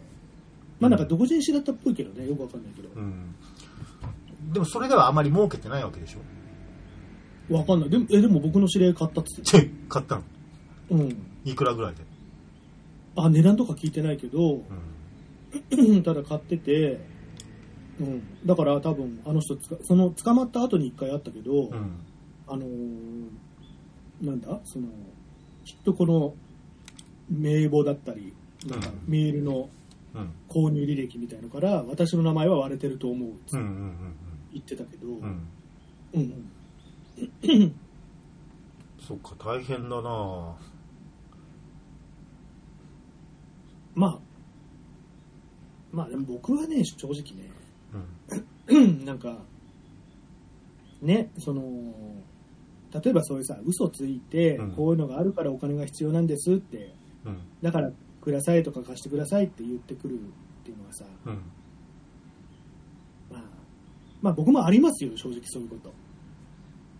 [0.79, 2.89] まあなんか独自に知ったっぽいけどね、よくわかんないけど。
[2.95, 3.33] うん
[4.51, 7.89] でもそれではあまり儲けてないわけでしょわかんない。
[7.89, 10.23] でも、え、でも僕の知り合い買ったっつって 買ったの？
[10.91, 11.17] うん。
[11.43, 12.03] いくらぐらいで？
[13.17, 14.61] あ、値段とか聞いてないけど、
[15.71, 16.01] うん。
[16.03, 16.99] ただ買ってて、
[17.99, 18.23] うん。
[18.45, 21.99] だから多分、あの人つか、その、捕まった後に一回あったけど、うん。
[22.47, 23.27] あのー
[24.21, 24.59] なんだ？
[24.63, 24.87] その、
[25.65, 26.33] きっとこの、
[27.29, 28.33] 名簿だったり、
[28.67, 29.69] なんかうんメールの
[30.15, 30.31] うん。
[30.47, 33.61] 購入履歴みたいのから、私の名前は割れてると思うってうん。
[33.61, 33.95] うん。
[34.53, 35.47] 言ってたけど、うん。
[36.13, 36.49] うん。
[37.43, 37.75] うん
[38.99, 40.55] そっか、大変だな
[43.97, 44.19] まあ、
[45.91, 47.49] まあでも僕はね、正直ね、
[48.69, 49.03] うん。
[49.05, 49.39] なんか、
[51.01, 51.61] ね、その、
[53.03, 56.93] 例えばそういうさ、嘘ついてうん、こういうのがあるからお金が必要なんですって、
[57.25, 57.39] うん。
[57.61, 60.17] だからくださいとか貸してくださいって言ってくるっ
[60.63, 61.33] ていうのはさ、うん。
[63.31, 63.43] まあ、
[64.21, 65.93] まあ僕もありますよ、正直そういうこと。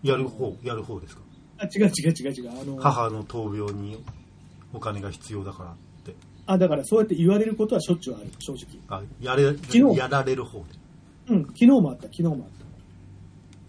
[0.02, 1.22] やる方、やる方ですか？
[1.58, 2.60] あ、違う違う違う違う。
[2.60, 4.02] あの、母の闘病に
[4.72, 5.76] お金が必要だから。
[6.48, 8.64] あ、だからそうやって言われることはしょっちゅうある、正直。
[8.88, 10.64] あ、やれ、日やられる方で。
[11.28, 12.36] うん、昨日もあった、昨日もあ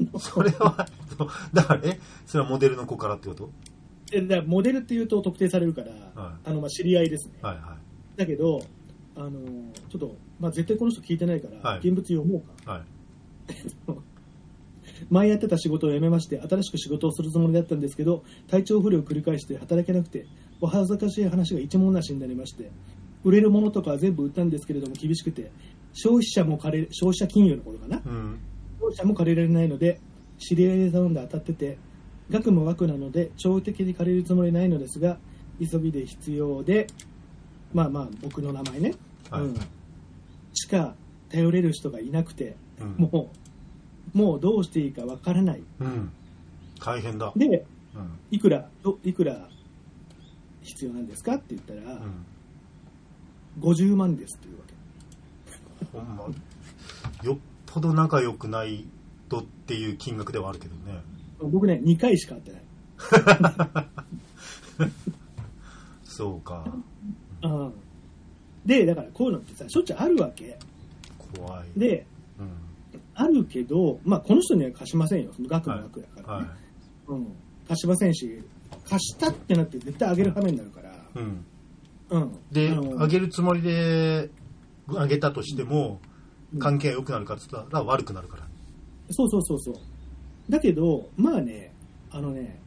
[0.07, 0.19] った。
[0.19, 0.87] それは、
[1.53, 3.51] だから、え、それはモデルの子からってこと？
[4.13, 7.33] えだモデルっていうと特定されるから、はあのまあ知り合いですね。
[7.41, 7.77] はいは
[8.15, 8.61] だけど、
[9.15, 9.29] あの
[9.89, 12.75] ちょっと、まあ、絶対この人聞いてないから、はい現物読もうか。
[12.75, 12.77] い。
[12.77, 13.99] はい。
[15.09, 20.25] 前やってた仕事を辞めまして、新しく仕事をするつもりだったんですけど、体調不良を繰り返して働けなくて、
[20.61, 22.69] お恥ずかしい話が一文なしになりまして、
[23.23, 25.51] 売れるものとかは全部売ったんですけれども厳しくて、
[25.93, 28.01] 消費者も借り、消費者金融のことかな？
[28.05, 28.39] うん。
[28.79, 29.99] 消費者も借りられないので、
[30.37, 31.77] 知り合いで頼んで当たってて、
[32.29, 35.17] 額も額なので、長期的に借りるつもりないのですが、
[35.59, 36.87] 急ぎで必要で、
[37.73, 38.93] まあまあ、僕の名前ね、
[39.29, 39.55] はいうん、
[40.53, 40.95] しか
[41.29, 43.31] 頼れる人がいなくて、うんも
[44.13, 45.61] う、もうどうしていいかわからない。
[45.79, 46.11] うん。
[46.79, 47.33] 大変だ。
[47.35, 47.65] で、うん。
[48.31, 49.49] いくら、どいくら
[50.69, 52.25] 必要なんですかって言ったら、うん。
[53.61, 55.97] 50万ですっていうわけ。
[55.97, 56.25] ほんま、
[57.23, 58.85] よっぽど仲良くない
[59.27, 61.01] とっていう金額ではあるけどね。
[61.39, 62.61] 僕ね、2回しか会ってない。
[66.03, 66.65] そうか。
[67.43, 67.73] うん
[68.65, 70.57] で、だからこういうのってさ、しょっちゅうあるわけ。
[71.35, 71.79] 怖い。
[71.79, 72.05] で、
[72.37, 72.49] うん。
[73.15, 76.49] あるけど、まあ、この人には貸しませんよ、その額も額だから、はいね。
[77.07, 77.27] うん、
[77.67, 78.43] 貸しませんし、
[78.89, 81.45] 貸したってなって絶対あげる羽目になるから、うん。
[82.09, 84.29] うん、で、あのあげるつもりで、
[84.95, 86.09] あげたとしても、うん
[86.57, 88.47] 関係が良くなるかって言ったら悪くなるから。
[89.11, 89.75] そうそうそうそう。
[90.49, 91.71] だけど、まあね、
[92.09, 92.59] あのね、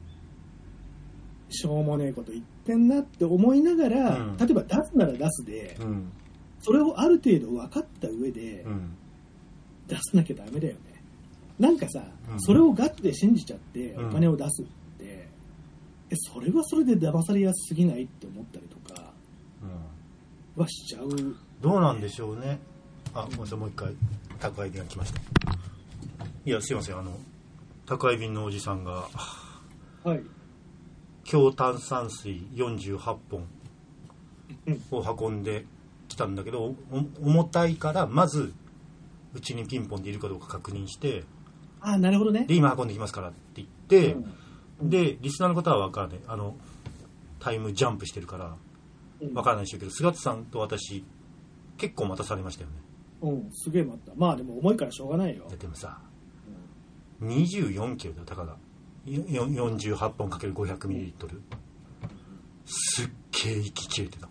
[1.51, 6.13] しょうもねえこと言ってんなって思いながら、うん例えば出すなら出すで、うん。
[6.61, 8.97] それをある程度分かった上でうん。
[9.89, 10.81] 出さなきゃダメだよね。
[11.59, 14.71] なんかさ、うんそれをガチで信じちゃってうんお金を出すって、
[16.13, 19.03] え、それはそれで騙されやすすぎないって思ったりとか
[20.57, 20.63] うん。
[20.63, 21.09] はしちゃう。
[21.63, 22.61] どうなんでしょうね。
[23.15, 23.95] あ、ごめんなさい、もう一回、
[24.39, 25.21] 宅配便が来ました。
[26.45, 27.17] いや、すいません、あの、
[27.87, 29.09] 宅配便のおじさんが、
[30.05, 30.21] はい。
[31.25, 32.99] 強炭酸水48
[33.31, 33.47] 本
[34.67, 35.65] うんを運んで
[36.09, 38.53] きたんだけど、お重たいから、まず、
[39.33, 41.25] うちにピンポンでいるかどうか確認して、
[41.81, 42.45] ああ、なるほどね。
[42.45, 44.35] で、今運んできますからって言って、うん
[44.89, 46.21] で、リスナーの方は分からない。
[46.27, 46.57] あの、
[47.39, 48.57] タイムジャンプしてるから、
[49.21, 51.05] うん分からないでしょうけど、菅田さんと私、
[51.77, 52.77] 結構待たされましたよね。
[53.23, 54.13] うん、すげえ待った。
[54.17, 55.57] まあでも重いからしょうがないよいや。
[55.57, 56.01] でもさ、
[57.23, 58.57] 24キロだよ、たかが。
[59.07, 61.41] よよ48本かける500ミリリットル。
[62.67, 63.09] すっ
[63.45, 64.29] げえ息切れてた。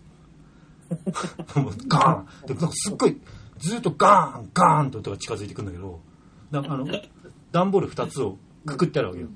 [1.58, 3.18] もうガーンでなんかすっごい、
[3.58, 6.00] ずっとガーン、ガーンって音が近づいてくるんだけど、
[6.50, 6.86] なんかあの、
[7.50, 8.36] 段ボール2つを
[8.66, 9.28] くくってあるわけよ。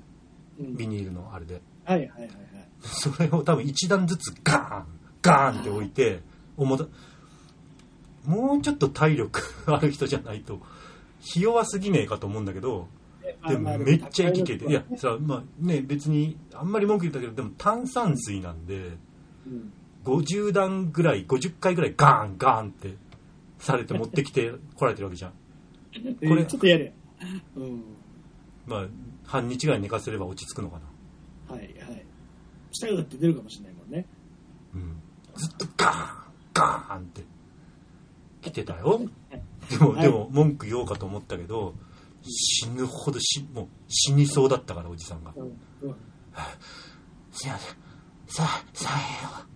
[0.60, 1.60] うんビニールのあれで。
[1.84, 2.28] はいはいはいはい。
[2.82, 4.86] それを多分一段ずつガーン、
[5.22, 6.20] ガーンって置いて、
[6.56, 6.86] 重た、
[8.24, 10.60] もうちょっと体力ある人じゃないと、
[11.20, 12.88] ひ弱すぎねえかと思うんだけど、
[13.48, 18.96] でもめっちゃ息切れて、いや、さ、まあね、別にあんまり文句言ったけど、でも炭酸水なんで、
[19.46, 19.72] うん
[20.06, 22.94] 50段ぐらい、50回ぐらいガーン、ガーンって
[23.58, 25.32] されて持ってきて来られてるわけじゃん。
[26.22, 26.94] えこれちょっとやれ。
[27.56, 27.82] うん。
[28.66, 28.86] まあ、
[29.26, 30.78] 半日ぐらい寝かせれば落ち着くのか
[31.48, 31.54] な。
[31.54, 32.06] はいはい。
[32.72, 34.06] したよって出るかもしれないもんね。
[34.74, 35.02] うん。
[35.34, 37.22] ずっとガーン、ガーンって
[38.42, 39.00] 来てたよ。
[39.70, 41.74] でも、はいでも文句言おうかと思ったけど、
[42.22, 45.32] 死ぬほどし、もう死にそうだったから、おじさんが。
[45.36, 45.42] うん。
[45.42, 45.96] うん。
[47.32, 47.76] すいません。
[48.28, 49.46] さあ、さあよ。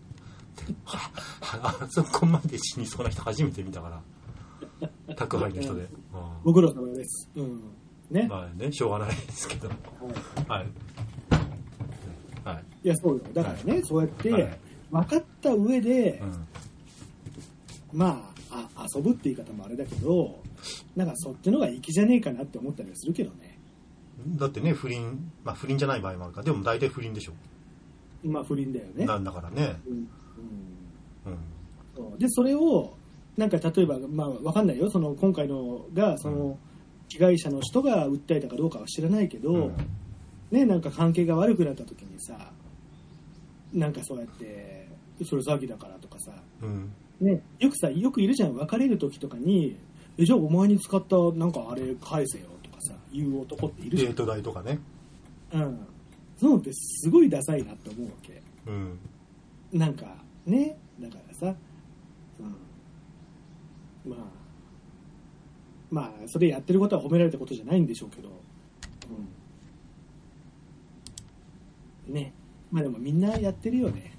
[0.62, 1.11] っては
[1.52, 5.14] あそこまで死にそうな人初めて見たから。
[5.14, 5.83] 宅配の人で。
[5.83, 5.88] うん
[6.42, 7.30] ご苦労様です。
[7.35, 7.61] うん。
[8.11, 8.27] ね。
[8.29, 9.68] まあね、しょうがないですけど。
[9.68, 10.66] はいはい。
[12.44, 12.64] はい。
[12.85, 13.23] いや、そうよ。
[13.33, 14.59] だからね、そうやってはい、
[14.90, 16.46] 分かった上で、うん
[17.92, 20.38] まああ、遊ぶって言い方もあれだけど、
[20.94, 23.59] なんかそっちの方が粋じゃねえかなって思ったりはするけどね。
[24.37, 27.33] だってね不倫まあ不倫じゃない場合もあるからでも大体不倫でしょ、
[28.23, 29.07] まあ、不倫だよね。
[29.07, 30.09] なんだからね、うんうん
[32.12, 32.94] うん、で、それを、
[33.37, 34.90] なんか例えば、まあ、わかんないよ。
[34.90, 36.59] その、今回のが、その、
[37.11, 39.73] 被害者の人が訴えたかどうかは知らないけど、うん
[40.51, 42.53] ね、なんか関係が悪くなった時にさ、
[43.73, 44.88] なんかそうやって、
[45.25, 49.77] それ詐欺だからとかさ、うんね、よくさ、よくいるじゃん、別れる時とかに、
[50.18, 54.12] え、じゃあお前に使った、なんかあれ返せよとかさ、言う男っているじゃん。
[54.12, 54.79] デート代とかね、
[55.53, 55.87] うん。
[56.37, 58.42] そうってすごいダサいなって思うわけ。
[58.66, 58.99] うん、
[59.73, 61.55] なんか、ね、だからさ、
[64.07, 64.11] うん。
[64.11, 64.39] まあ、
[65.90, 68.29] まあ、それやってることは褒められたことじゃないんでしょうけど、
[72.07, 72.14] うん。
[72.14, 72.33] ね。
[72.70, 74.16] まあでもみんなやってるよね。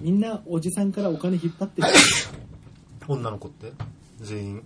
[0.00, 1.88] みんなおじさんからお金引っ張ってる。
[3.06, 3.72] 女の子って？
[4.20, 4.62] 全員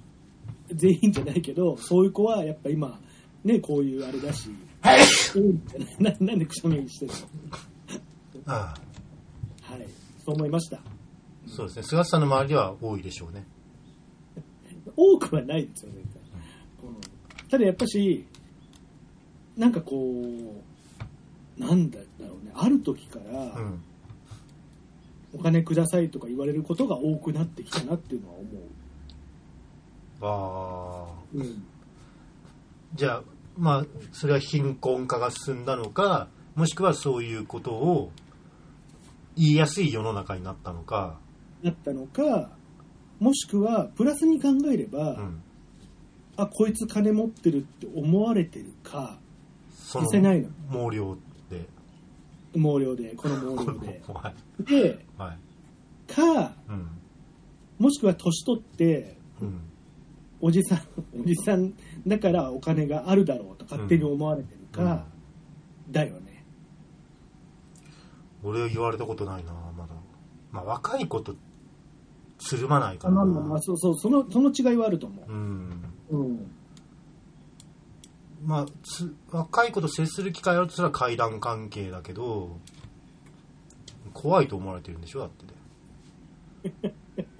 [0.72, 3.00] 全員じゃないけど、そういう子はやっぱ今、
[3.42, 4.50] ね、こういうあれだし、
[5.34, 5.62] うん
[5.98, 7.12] ななんでくしゃみしてる
[8.46, 8.54] の？
[8.54, 8.76] あ
[9.62, 9.86] はい。
[10.24, 10.76] そう思いました。
[10.76, 10.80] あ
[11.48, 13.44] そうですね菅さんの周りでは多いでしょうね
[14.96, 16.04] 多くはないですよ、絶対。
[16.04, 16.07] うん、
[17.50, 18.26] ただやっぱし、
[19.56, 19.94] なんかこ
[21.58, 23.82] う、なんだろうね、ある時から、うん
[25.34, 28.34] お金くださいとか言われることが多くなってきたなっていうのは
[30.20, 31.38] 思ああう。
[31.38, 31.66] うん。
[32.94, 33.22] じゃあ
[33.58, 38.10] まあそれは貧困化が進んだのかもしくはそういうことを
[39.36, 41.18] 言いやすい世の中になったのか、
[41.62, 42.50] なったのか、
[43.20, 45.42] もしくは、プラスに考えれば、うん、
[46.38, 49.18] あ、こいつ金持ってるって思われてるか、
[49.72, 50.48] そ見せないの。
[50.70, 51.16] 毛量
[51.50, 51.68] で。
[52.54, 54.02] 毛量で、この毛量で。
[54.06, 56.12] は いで、はい。
[56.12, 56.88] か、うん。
[57.80, 59.60] もしくは年取って、うん。
[60.40, 60.78] おじさん、
[61.20, 61.74] おじさん
[62.06, 65.06] だからお金があるだろうと勝手に思われてるか、
[65.90, 66.44] だよね。
[68.44, 69.94] 俺は言われたことないなまだ。
[70.52, 71.34] まあ若い子と
[72.38, 73.24] つるまないかあらな。
[73.24, 76.16] まあまあまあ、そうそう、その、その違いはあると思うんう。
[76.16, 76.50] うん。
[78.44, 82.56] まあつ若い子と接する機会あるとしたら階段関係だけど
[84.12, 86.94] 怖いと思われてるんでしょだってね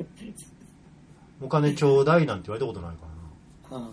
[1.41, 3.07] お金ちょうだいなんて言われたことないか
[3.71, 3.91] らなあ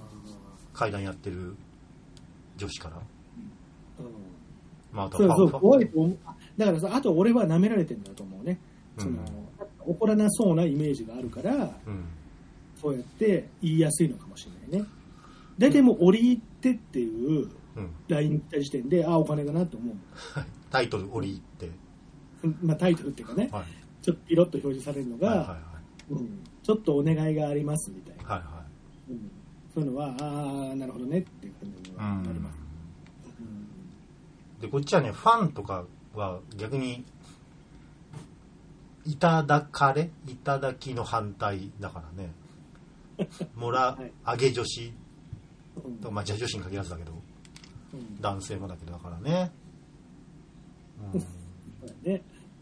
[0.74, 1.56] 階段やってる
[2.58, 3.00] 女子からー
[4.04, 4.12] うん
[4.92, 6.18] まああとそうそう、怖いと思う。
[6.58, 8.60] だからさ、あと俺は舐められてるんだと思うね。
[8.98, 9.20] その、うん
[9.88, 11.54] 怒らなそうなイメージがあるから、
[11.86, 12.06] うん
[12.86, 14.88] そうやって言いやすいのかもしれないね。
[15.58, 17.90] 大体もう折り入ってっていううん。
[18.08, 19.96] LINE 来た時点で、あ、お金だなと思う。
[20.72, 22.56] タイトル折り入って。
[22.64, 23.64] まあタイトルっていうかね、はい。
[24.02, 25.60] ちょっとピロッと表示されるのが、はいはいはい。
[26.12, 28.24] うん、ちょっとお願いがありますみたいな。
[28.24, 28.64] はいは
[29.10, 29.32] うん、
[29.74, 32.58] そういうのは、ああ、なるほどねっていう感じになります。
[33.40, 34.62] うん。
[34.62, 37.04] でこっちはねファンとかは逆に
[39.06, 40.10] いただかれ？
[40.28, 42.32] いただきの反対だからね
[43.56, 44.12] もら、はい。
[44.24, 44.94] あげ女子。
[45.84, 45.98] うん。
[45.98, 47.12] とかまあじゃ女子に限らずだけど。
[47.94, 48.22] うん。
[48.22, 49.52] 男性もだけどだからね、
[51.14, 51.22] うん。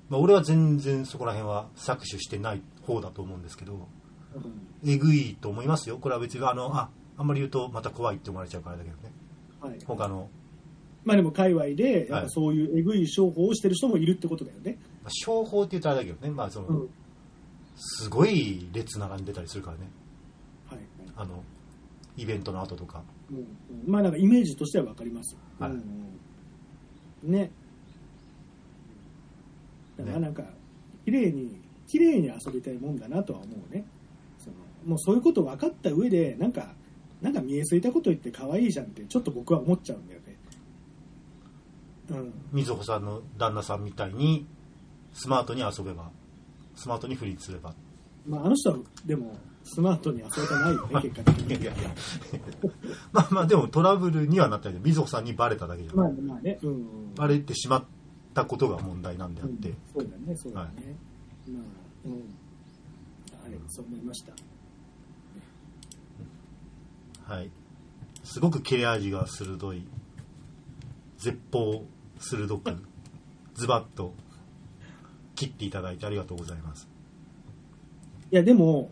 [0.09, 3.87] まあ、俺は全然そこら辺は搾取してない方だと思うんですけど。
[4.35, 4.89] うん。
[4.89, 5.97] えぐいと思いますよ。
[5.97, 9.11] これは別にあのああんまり言うとまた怖いって思われちゃうからだけどね。
[9.61, 10.29] はい、他の、
[11.05, 14.77] まあでも界隈で、そういうえぐい商法をしてる人もいるってことだよね。
[15.03, 16.89] まあ、商法って言ったらあれだけどね、まあそのうん。
[17.75, 19.89] すごい列並んでたりするからね
[21.15, 21.43] あの
[22.17, 23.45] イベントの後とかうんうん
[23.87, 25.35] まあなんかイメージとしてはわかります。
[25.59, 26.13] はいうんうん
[27.23, 27.51] ね。
[29.97, 30.43] だからねなんか、
[31.05, 33.85] 綺麗に、綺麗に遊びたいもんだなとは思うね。
[34.37, 36.73] そのもうそういうこと分かった上で、なんか、
[37.21, 40.37] なんか見えすいたこと言って可愛いじゃんって、ちょっと僕は思っちゃうんだよね。
[42.09, 42.33] うん。
[42.51, 44.45] みずほさんの旦那さんみたいに
[45.13, 46.11] スマートに遊べば
[46.75, 47.73] スマートに不倫すれば
[48.25, 51.61] まああの人は、でも、スマートに遊べてないよね、結果的に。
[51.61, 51.95] いやいや
[53.11, 57.15] まあまあでもトラブルにはなったけどみずほさんにバレただけじゃん、まあまあね、うん、うん。
[57.15, 57.85] バレてしまっ
[58.33, 60.65] たことが問題なんであって、うんそうだね、そうだね。
[60.65, 61.63] はいまあ、
[62.05, 62.11] うん。
[62.13, 62.17] は
[63.57, 64.33] い、そう思いました。
[67.25, 67.49] はい
[68.23, 69.85] すごく切れ味が鋭い
[71.17, 71.85] 絶法
[72.19, 72.83] 鋭く
[73.55, 74.13] ズバッと
[75.35, 76.87] 切っていただいてありがとうございます
[78.33, 78.89] いや、でも、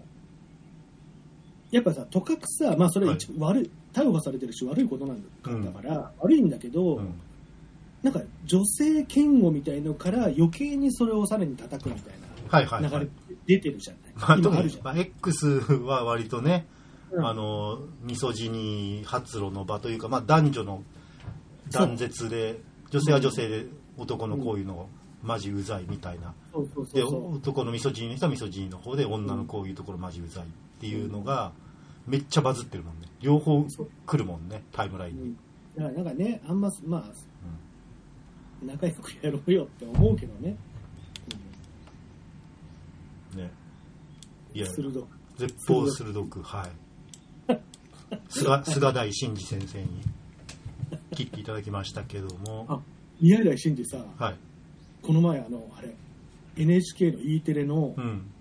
[1.71, 5.73] やっぱさ、とかくさ、まあそれは一悪い、逮捕されてるし悪いことなんだ,、うん。
[5.73, 7.13] から、悪いんだけど、うん。
[8.03, 12.13] なんか女性嫌悪みたいのから余計にそれをさらに叩くみたい
[12.49, 12.99] はいはい、なはい。
[13.01, 13.11] 流れ。
[13.45, 14.13] 出てるじゃない。
[14.15, 15.47] まあ、今あるじゃまあ、X
[15.85, 16.67] は割とね、
[17.11, 17.25] うん。
[17.25, 20.83] あのミソジニ発露の場というか、まあ、男女の
[21.71, 22.59] 断絶で
[22.89, 23.65] 女性は女性で
[23.97, 24.89] 男のこういうの
[25.23, 26.33] マジうざいみたいな。
[26.53, 30.47] 男のミソジニの人はミソジニの方で女のこういうところマジうざいっ
[30.79, 31.51] ていうのが
[32.07, 33.07] めっちゃバズってるもんね。
[33.21, 33.63] 両方
[34.05, 35.35] 来るもんねタイムラインに、うん。
[35.77, 40.55] だからなんかね、あんま、まあ、仲良くやろうよって思うけどね。
[43.35, 43.51] ね。
[44.53, 45.07] いや鋭く。
[45.37, 46.67] 絶法鋭くは
[47.47, 47.59] い。
[48.29, 49.87] 菅菅大真司先生に
[51.11, 52.65] 切っていただきましたけども。
[52.67, 52.81] あ、
[53.19, 54.50] 宮台真司さ、はい
[55.01, 55.95] この前あの、あれ、
[56.57, 58.31] NHK の E テレの、うん。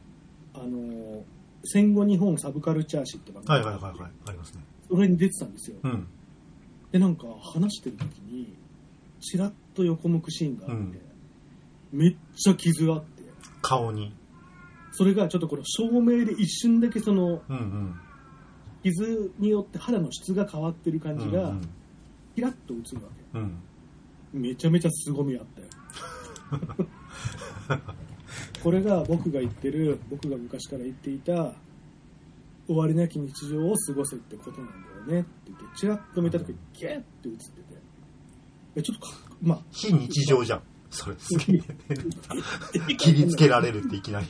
[0.54, 1.24] あの、
[1.64, 4.64] 戦後日本サブカルチャー誌って番組、はいはいはいはいありますね。
[4.88, 5.76] それに出てたんですよ。
[5.82, 6.06] うん。
[6.92, 8.56] で、なんか話してる時に、
[9.20, 11.00] ちらっと横向くシーンがあって、
[11.92, 13.22] めっちゃ傷があって、
[13.62, 14.12] 顔に。
[14.92, 17.94] それがちょっとこの照明で一瞬だけそのうんうん。
[18.82, 21.60] 傷によって肌の質が変わってる感じがうん
[22.34, 23.38] キラッと映るわけ。
[23.38, 23.58] うん。
[24.32, 25.68] めちゃめちゃ凄みあったよ
[28.62, 31.54] これが僕が言ってる僕が昔から言っていた
[32.66, 34.70] 終わりなき日常を過ごせってことなん
[35.06, 37.50] だよねって言ってチラッと見た時ギュッて映ってて。
[38.76, 39.62] えちょっとかまあ。
[39.70, 40.62] 非日常じゃん。
[40.90, 44.26] それ すげえ切りつけられるっていきなり。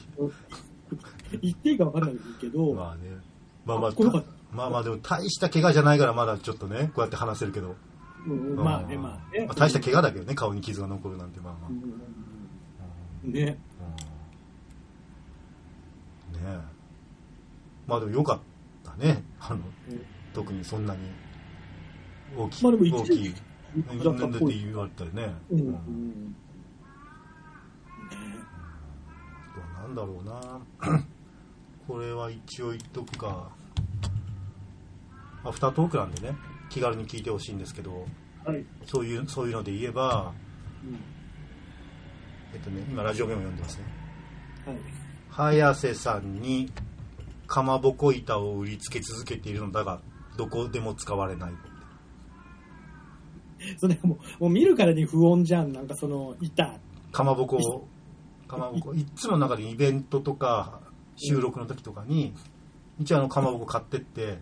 [1.42, 3.16] 言っていいか分からないけど、まあね。
[3.64, 3.92] まあまあ
[4.52, 7.76] まあまあでも大した怪我じゃないからまだちょっとねこうやって話せるけど。
[8.26, 8.82] うんまあ。
[8.82, 11.80] ねまあね、まあ大した怪我だけどね顔に傷が残るなんてまあまあ、うん
[13.24, 13.58] ね。
[16.34, 16.42] うん。
[16.42, 16.60] ねえ。
[17.86, 18.40] まあでもよかっ
[18.84, 19.22] たね。
[19.40, 19.60] あの
[20.32, 21.00] 特にそんなに
[22.36, 25.60] 大きい、まあでも一大きいだって言われたよね、うん。
[25.60, 25.70] ううん。
[25.70, 26.28] ん。
[26.28, 26.34] ね
[29.82, 29.94] なん。
[29.94, 30.60] だろうな
[31.88, 33.50] これは一応言っとくか
[35.44, 36.12] アフタートークなん。
[36.12, 36.36] でね
[36.68, 37.58] 気軽に聞いてほしいん。
[37.58, 38.06] ですけど
[38.44, 40.32] はい、そういうそういうので言えば、
[40.84, 40.98] うん
[42.52, 43.84] えっとね、今ラジオメモ読んでますね。
[44.66, 44.76] はい。
[45.30, 46.70] 早瀬さんに
[47.46, 50.00] かまぼこ板を売りつけ続けているのだが
[50.36, 51.52] どこでも使われない。
[53.78, 55.72] それもうもう見るからに不穏じゃん。
[55.72, 56.78] なんかその板。
[57.12, 57.88] かまぼこを
[58.48, 60.80] かまぼこいっつも中でイベントとか
[61.16, 62.32] 収録の時とかに
[62.98, 64.38] 一応あのかまぼこ買ってって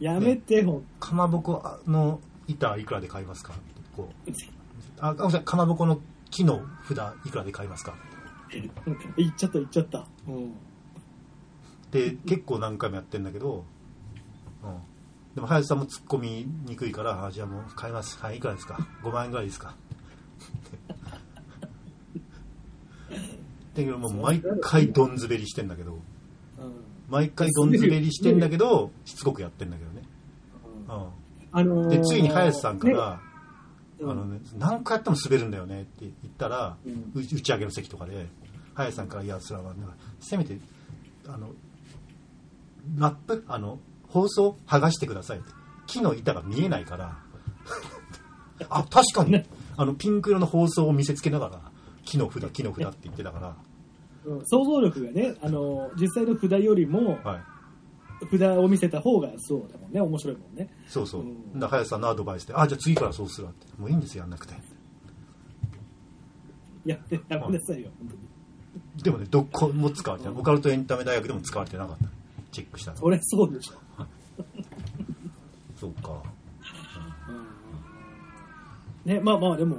[0.00, 3.54] やめてもかまぼこの板いくらで買いますか？
[3.54, 3.62] って
[3.96, 4.30] こう。
[5.00, 6.00] あごめんなさいかまぼこの
[6.30, 7.94] 木の札いくらで買いますか？
[9.16, 10.54] 言っちゃった言っちゃった、うん、
[11.90, 13.64] で結構何回もやってんだけど、
[14.64, 14.70] うん、
[15.34, 18.18] でも林さんも突っ込みにくいからあじゃあもう買います。
[18.18, 19.74] はいいくらですか？5万円ぐらいですか？
[23.10, 23.16] だ
[23.74, 26.00] けどもう毎回どんずべりしてんだけどうん。
[27.08, 30.02] 毎回どんずべりしてんだけどしつこくやってんだけどね、
[31.52, 33.27] あのーうん、でついに林さんから、ね
[34.00, 36.76] あのね、何回やっても滑るんだよねって言ったら、
[37.14, 38.26] 打ち上げの席とかで
[38.74, 40.58] 林さんから「いやそれはなんかせめて
[41.26, 41.50] あの
[42.96, 43.44] ラップ？
[43.48, 45.52] あの放送剥がしてください」って。
[45.88, 47.18] 木の板が見えないから。
[48.70, 49.46] あ確かに、ね
[49.76, 51.60] あのピンク色の放送を見せつけながら
[52.04, 53.56] 木の札木の札って言ってたから、
[54.24, 54.42] うん。
[54.44, 57.40] 想像力がね、あのー実際の札よりもは
[58.22, 60.68] い、札を見せた方がそうだもんね面白いもんね。
[60.86, 61.24] そうそう、う
[61.56, 61.60] ん。
[61.60, 64.54] だ林さんのアドバイスで「あじゃあ次からそうするわ」って「もういいんですよやんなくて」
[66.84, 68.20] やってやめなさいよ本当に。
[69.02, 70.38] でもねどこも使われてない。
[70.38, 72.04] オカルトエンタメ大学でも使われてなかった。
[72.50, 73.74] チェックしたらそれそうでしょ、
[75.78, 76.22] そうか。
[79.04, 79.12] うん。
[79.12, 79.76] ねまあまあでも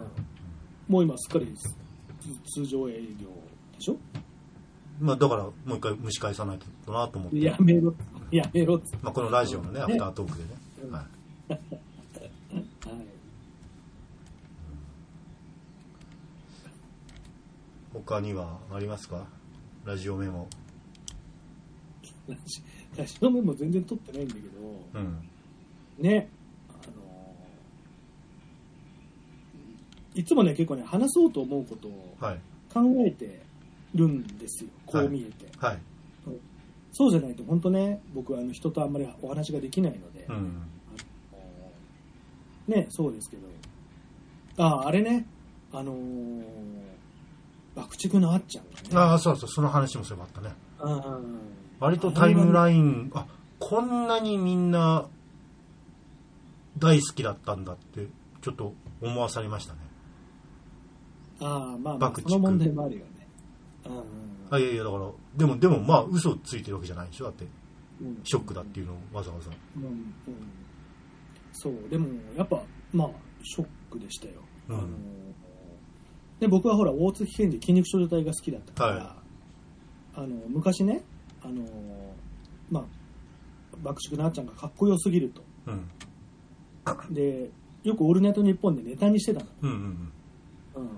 [0.88, 1.70] もう今すっかり通
[2.62, 3.28] 通常営業
[3.78, 3.98] でしょ？
[5.00, 7.42] まあだからもう一回蒸し返さないとなと思って。
[7.42, 7.94] やめろ
[8.36, 8.98] やめろっつって。
[9.02, 10.50] まあ、このラジオのねアフタートークでね、
[10.84, 10.92] うん。
[10.92, 11.00] は
[11.50, 11.62] い、はい。
[17.94, 19.26] 他にはありますか？
[19.86, 20.48] ラジオメモ。
[22.28, 22.62] ラジ
[22.98, 24.48] ラジオメモ全然取ってないんだけど。
[24.94, 25.30] うん。
[25.98, 26.30] ね。
[26.70, 27.36] あの
[30.14, 32.40] いつもね結構ね話そうと思うことをはい。
[32.72, 33.42] 考えて
[33.96, 34.70] るんですよ。
[34.86, 35.80] こう見えて、はい
[36.92, 40.62] そうじゃないと本当ね僕はあの人とあんまりお話ができないので、うん。
[42.68, 43.48] ねそうですけど。
[44.58, 45.26] あああれね
[45.72, 46.44] あのー
[47.76, 48.90] 爆竹のあっちゃんがね。
[48.94, 50.56] ああそうそうその話もそういえばあったね。
[50.80, 51.20] あ
[51.80, 53.26] 割とタイムラインあ
[53.60, 55.08] こんなにみんな
[56.78, 58.08] 大好きだったんだって
[58.42, 59.80] ちょっと思わされましたね。
[61.42, 62.34] ああ、まあ、まあ爆、竹。
[62.34, 63.19] その問題もあるよね。
[63.86, 64.04] うん
[64.52, 67.46] あいやいやだからでもでもまあ嘘ついてるわけじゃないでしょだって。
[68.02, 68.20] うん。
[68.24, 69.52] ショックだっていうのをわざわざ。
[69.78, 70.14] うんうん。
[71.54, 72.08] そう、でも、
[72.38, 72.62] やっぱ、
[72.94, 73.10] まあ、
[73.44, 74.34] ショックでしたよ。
[74.70, 74.78] うん。
[74.78, 74.88] あの
[76.40, 79.08] で僕はほら、大月健二筋肉少女隊が好きだったから、はい
[80.16, 81.04] あの昔ね、
[81.42, 81.64] あの
[82.70, 82.84] まあ、
[83.82, 85.44] 爆竹のあっちゃんがかっこよすぎると。
[85.68, 85.72] う
[87.12, 87.14] ん。
[87.14, 87.50] で、
[87.84, 89.46] よくオールナイトニッポンでネタにしてたの。
[89.62, 90.12] うんうん。
[90.76, 90.90] うん、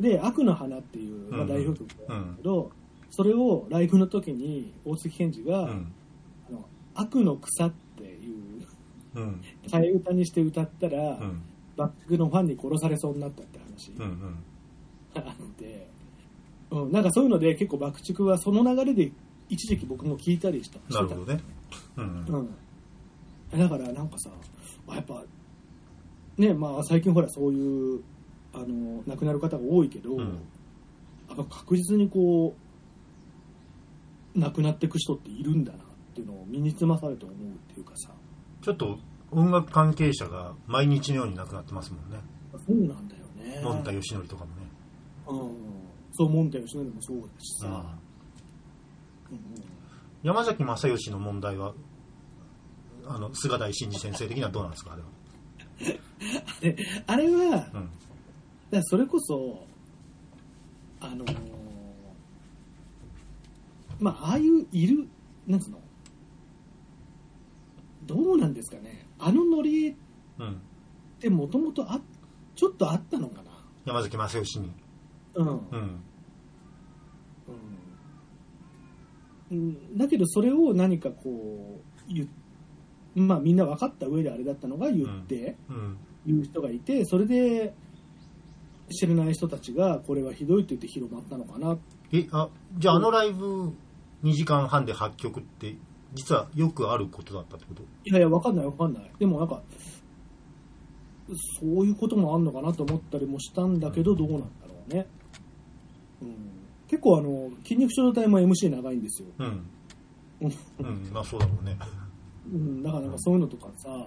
[0.00, 2.70] で、悪の花っていう、まあ、うん代表曲なんだけど、
[3.10, 5.68] それをライブの時に大月健二が、うん。
[5.68, 5.92] うん
[6.48, 6.64] あの
[6.96, 8.66] 悪の草っていう
[9.14, 9.40] うん。
[9.66, 11.42] 替え歌にして歌ったら、うん。
[11.76, 13.92] バックのファンに殺されそうになったって話。
[13.92, 14.38] うんうん。
[15.14, 15.88] があって、
[16.70, 19.12] うん、なんかそういうので結構爆竹はその流れで
[19.48, 21.40] 一時期僕も聞いたりしたなるほどね。
[21.96, 22.48] うんうん。
[23.52, 24.30] うん、だからなんかさ
[24.92, 25.22] やっぱ
[26.36, 28.02] ねまあ最近ほらそういう
[28.54, 30.38] あの亡くなる方が多いけど、うん。
[31.50, 32.54] 確実にこ
[34.36, 35.82] う亡くなっていく人っているんだなっ
[36.14, 37.40] ていうのを身につまされて思うっ
[37.74, 38.10] ていうかさ。
[38.62, 38.98] ちょっと
[39.30, 42.18] 音楽関係者が毎日のように亡くなってますもんね。
[42.52, 43.60] そうなんだよね。
[43.62, 44.62] モンタヨシノリとかもね。
[45.26, 45.50] うん、
[46.12, 48.04] そうモンタヨシノリもそうだしさ、うん
[50.22, 51.74] 山崎正義の問題は
[53.06, 55.08] あの菅大真二先生的にはどうなんですかあれは？
[56.62, 56.76] で
[57.06, 57.66] あれは、
[58.70, 59.66] らそれこそ
[61.00, 61.36] あのー
[64.00, 65.06] まあああいういる
[65.46, 65.80] なんつうの？
[68.06, 69.06] どうなんですかね？
[69.18, 69.94] あのノリっ
[70.38, 70.60] うん
[71.20, 72.00] てもともとあ
[72.54, 73.42] ちょっとあったのか
[73.84, 74.72] 山崎正義に。
[75.36, 76.00] なうん、うん。
[79.50, 82.28] うん、だけどそれを何かこう言っ
[83.14, 85.98] まあみんな分かった上であれだったのが言って、うん。
[86.26, 87.74] 言う人がいてそれで
[88.94, 91.76] 知らない人たちがこれはひどいって言って広まったのかな。
[92.12, 93.72] えあじゃああのライブ
[94.22, 95.76] 2時間半で8曲って
[96.14, 97.82] 実はよくあることだったってこと？
[98.04, 99.10] いやいや分かんない分かんない。
[99.18, 99.62] でもなんか
[101.60, 105.06] そういうこともあんのかなと思ったりもしたんだけどどうなんだろうね、
[106.20, 106.36] うん、
[106.86, 109.46] 結構あの筋肉少女隊も MC 長いんですよ、うん
[110.40, 110.52] うん。
[110.80, 111.78] うんまあそうだろうね。
[112.52, 114.04] うん、だからなんかそういうのとかさ、うん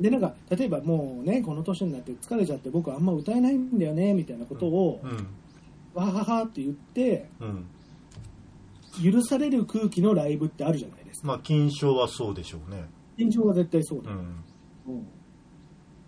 [0.00, 5.26] でなんか例えばもうねこの年になって疲れちゃって僕あんま歌えないんだよねみたいなことを、うん。
[5.94, 7.66] わははって言ってうん。
[9.02, 11.28] 許される空気のライブってあるじゃないですか。
[11.28, 12.84] まあ金賞はそうでしょうね。
[13.18, 14.10] 緊張は絶対そうだ。
[14.10, 14.16] よ、
[14.86, 14.94] うん。
[14.94, 14.98] う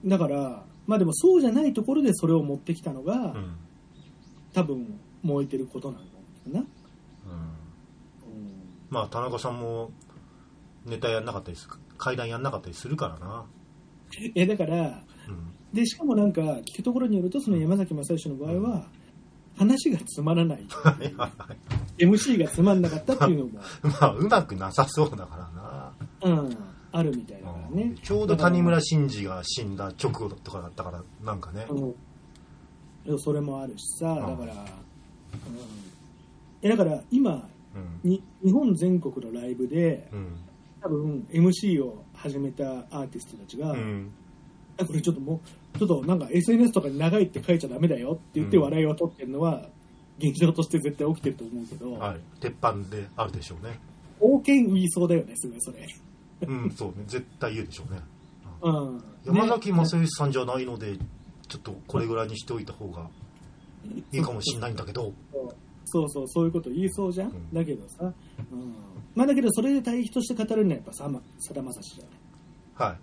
[0.06, 0.08] ん。
[0.08, 3.56] だからまあでもそうじゃないところでそれを持ってきたのが、うん。
[4.52, 6.00] 多分燃えてることなん
[6.52, 6.66] だな、うん。
[8.88, 9.90] まあ田中さんも
[10.84, 11.68] ネタやんなかったりす
[11.98, 13.44] 階段やんなかったりするからな
[14.34, 15.74] えだからうん。
[15.74, 18.88] でしかもなんか聞くところによるとその山崎正義の場合は、
[19.56, 20.66] 話がつまらない。
[21.98, 25.36] MC がつまんなかったっていうのも、 まあうまくなさそうだか
[26.22, 26.36] らな。
[26.38, 26.56] うん、
[26.92, 27.94] あるみたいだからね。
[28.02, 31.66] ちょうど谷村新司が死んだ直後とかだったからなんかね。
[31.70, 33.18] うん。
[33.18, 34.16] それもあるしさん。
[34.16, 34.60] だから、うん、
[36.62, 38.10] えだから今うん。
[38.10, 40.45] に日本全国のライブでうん
[40.86, 44.12] 多分 MC を始めたアーティストたちが、うん。
[44.78, 45.40] あこれちょっとも
[45.74, 49.68] うちょっとなんか SNS とかに長いって書いちゃダメだよって言ってうん笑いを取ってるのは
[50.18, 52.20] 現象として絶対起きてると思うけど、はい。
[52.40, 53.80] 鉄板であるでしょうね。
[54.20, 55.86] 王権言いそうだよねすごいそれ、
[56.42, 57.04] うんそうね。
[57.06, 58.00] 絶対言うでしょうね。
[58.62, 60.96] うん、山崎ね正義さんじゃないので
[61.48, 63.08] ちょっとこれぐらいにしておいた方が
[64.12, 65.12] いいかもしれないんだけど
[65.86, 67.52] そうそうそういうこと言いそうじゃん、ん。
[67.52, 68.06] だけどさ、う
[68.54, 68.74] ん、
[69.14, 72.98] まあだけどそれで対比として語るのはやっぱさまさだまさしじゃは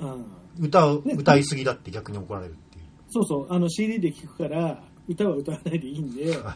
[0.00, 2.84] ない、うん、い歌うね歌いすぎだって逆に怒られるっていう。
[3.08, 6.54] そうそうあの CD で聴くから歌は歌わないでいいんでは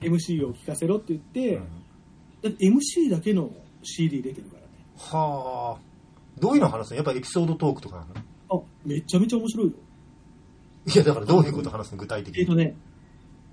[0.00, 0.06] い。
[0.06, 1.62] MC を聴かせろって言って、うん。
[2.42, 3.50] だって MC だけの
[3.82, 4.68] CD 出てるからね。
[4.98, 5.80] はあ。
[6.38, 6.96] どういうの話すの？
[6.96, 8.06] やっぱエピソードトークとかな
[8.56, 8.60] の？
[8.60, 9.72] あめちゃめちゃ面白いよ。
[10.86, 11.98] いやだからどういうこと話すの？
[11.98, 12.40] 具体的に。
[12.42, 12.76] えっとね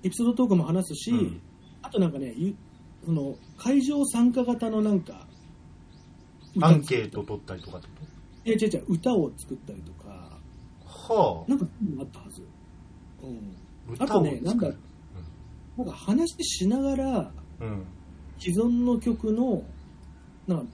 [0.02, 1.40] エピソードトークも話すし、うん。
[1.82, 2.54] あとなんかねゆ
[3.04, 5.26] その会場参加型のなんか
[6.60, 7.92] アンケート取ったりとかってこ
[8.44, 10.02] いや違う違う歌を作ったりとか。
[11.08, 11.66] とはなんか
[12.00, 12.42] あったはず、
[13.22, 14.68] うん、ああとねなんか
[15.76, 17.86] なんか話しながらうん。
[18.38, 19.62] 既存の曲の
[20.48, 20.72] なんか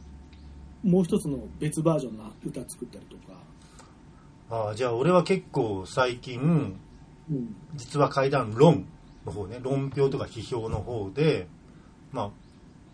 [0.82, 3.38] もう一つの別バージョンの歌作ったりとか、
[4.48, 6.40] ああじゃあ俺は結構最近
[7.30, 8.86] うん、実は怪談論
[9.28, 11.46] の方ね論評とか批評の方で
[12.12, 12.30] まあ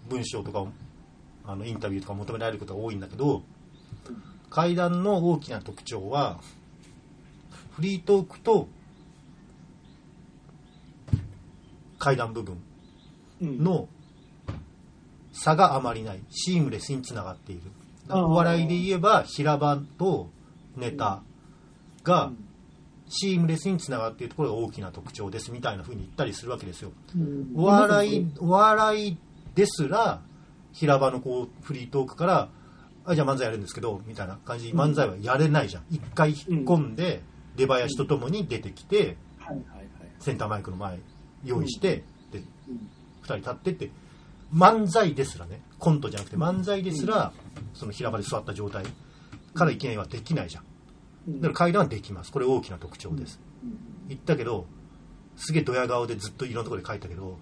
[0.09, 0.67] 文章とか
[1.47, 3.43] あのインタビューとか求められることが多いんだけど
[4.51, 6.41] 怪談の大きな特徴は
[7.73, 8.69] フリートークと
[11.99, 12.63] 階段部分
[13.41, 13.89] うん、の
[15.33, 17.63] 差があまりないシームレスにつながっている。
[18.09, 20.29] お笑いで言えば平場と
[20.77, 21.23] ネタ
[22.03, 22.33] が
[23.09, 26.93] シームレスにつながっているところが大きな特徴ですみたいな風に言ったりするわけですよ。
[27.15, 27.53] うん。
[27.57, 29.19] お笑いお笑い
[29.55, 30.21] ですら
[30.73, 32.49] 平場のこうフリートークから
[33.05, 35.85] あじゃあ漫才やるんですけどみたいな感じで漫才はやれないじゃん。
[35.91, 37.23] 一回引っ込んで
[37.57, 39.17] 出囃子とともに出てきて。
[40.21, 40.99] センターマイクの前
[41.45, 42.03] 用意して
[42.33, 42.39] で
[42.69, 42.89] うん。
[43.23, 43.91] 2人立ってって
[44.55, 47.33] 漫才ですらねコントじゃなくて漫才ですら
[47.75, 48.85] その平場で座った状態
[49.53, 50.65] からいきなりはできないじゃん
[51.29, 52.33] だから階段はできます。
[52.33, 53.41] これ大きな特徴です。
[53.63, 53.79] うん。
[54.09, 54.67] 言ったけど
[55.37, 57.39] すげえドヤ顔でずっといろんなところで書いたけど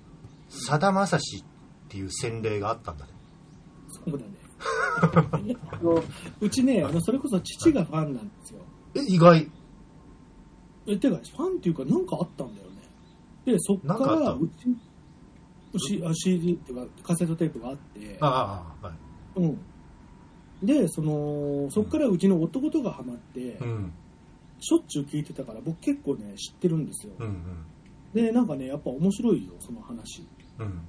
[0.49, 3.13] さだまさしっていう洗礼があったんだね。
[3.89, 4.43] そうだね。
[5.71, 6.03] あの
[6.41, 8.61] うちね、あのそれこそ父がファンなんですよ。
[8.95, 9.51] え意外。
[10.87, 12.83] え、てか、ファンっていうか、なんかあったんだよね。
[13.45, 14.69] で、そっから、うち、
[15.73, 18.97] うちあ CD っていうか、カセットテープがあって、あああはい。
[19.37, 19.59] うん。
[20.63, 23.93] で、その、そっからうちの男とがハマって、うん。
[24.61, 27.15] しょっちゅう聞いてたから、僕結構ね、知ってるんですよ。
[27.19, 27.43] うん
[28.15, 30.27] で、なんかね、やっぱ面白いよ、その話。
[30.59, 30.67] うん。
[30.67, 30.73] うん。
[30.73, 30.83] うん。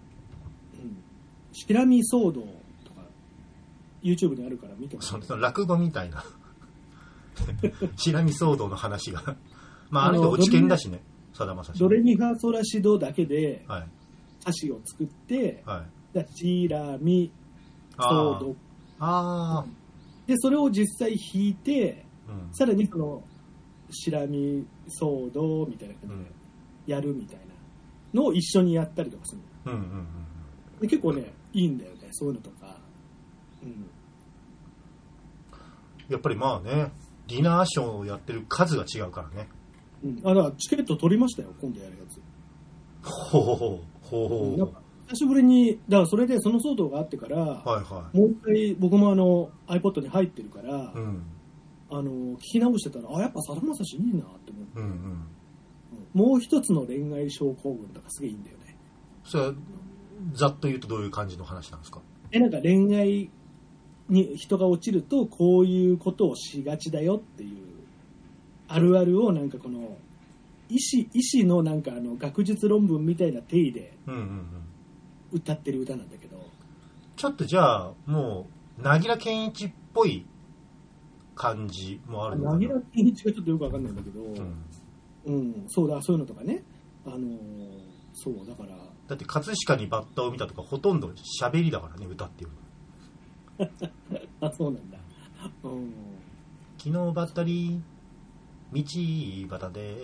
[1.54, 2.42] しきらみ騒動
[2.84, 3.02] とか、
[4.04, 6.24] YouTube にあるから見てもらそのその落語みたいな。
[7.96, 9.38] しらみ騒動の話が。
[9.90, 11.02] まああの人あの落ち研だしね。
[11.34, 13.88] さだまさしドレミファソラシドだけではい。
[14.42, 16.16] 歌詞を作って、はい。
[16.16, 17.32] だチラミ
[17.96, 18.56] あー騒動。
[19.06, 19.66] あ
[20.28, 22.54] で、それを実際弾いて、ーうん。
[22.54, 23.24] さらにその、
[23.92, 24.66] しらみ
[25.02, 26.16] 騒動みたいな感じ
[26.88, 27.54] でやるみたいな
[28.14, 29.74] のを一緒にやったりとかするの。
[29.74, 30.08] うんうんうん
[30.82, 32.78] で結構ね、いいんだよね、そういうのとか。
[33.64, 33.90] うん。
[36.10, 36.92] やっぱりまあね
[37.28, 39.48] ディナーショーをやってる数が違うからね。
[40.04, 42.22] うん、あ、だからチケット取りましたよ、今度やるやつ。
[43.02, 44.58] ほうほうほうほう。
[44.58, 51.24] ほう久しぶりに、だからそれでその騒動があってから、はいはもう一回僕もあの iPod に入ってるから、いうん。
[51.90, 54.80] あの聞き直してたら、あ、やっぱさだまさしいいなって思って、う。
[54.80, 56.30] んうんうん。
[56.32, 58.76] もう一つの恋愛症候群とかすげえいいんだよね。
[59.24, 59.54] それは
[60.34, 62.02] ざっと言うとどういう感じの話なんですか？
[62.32, 63.30] え、なんか恋愛
[64.10, 67.58] に人が落ちるとこういうことをしがちだよっていう
[68.68, 69.98] あるあるをなんかこの
[70.70, 74.63] 医師医師のなんかあの学術論文みたいな定義でうんうんうん
[75.34, 76.38] 歌ってる歌なんだけど、
[77.16, 78.48] ちょっとじゃあも
[78.80, 80.26] う凪良健一っぽい
[81.36, 82.58] 感じもあるのかな？
[82.60, 84.66] 凪良健一がちょっとよくわかんないんだけど、うん。
[85.26, 86.64] うん、そうだ、そういうのとかね。
[87.06, 88.78] あのーそう、だから、
[89.08, 91.12] だって葛飾にバッタを見たとかほとんど
[91.42, 92.50] 喋りだからね歌っていう
[93.60, 93.70] の。
[94.48, 94.98] あ、そうなんだ。
[95.64, 95.94] うん。
[96.78, 97.82] 昨日ばったり
[98.72, 99.96] 道端で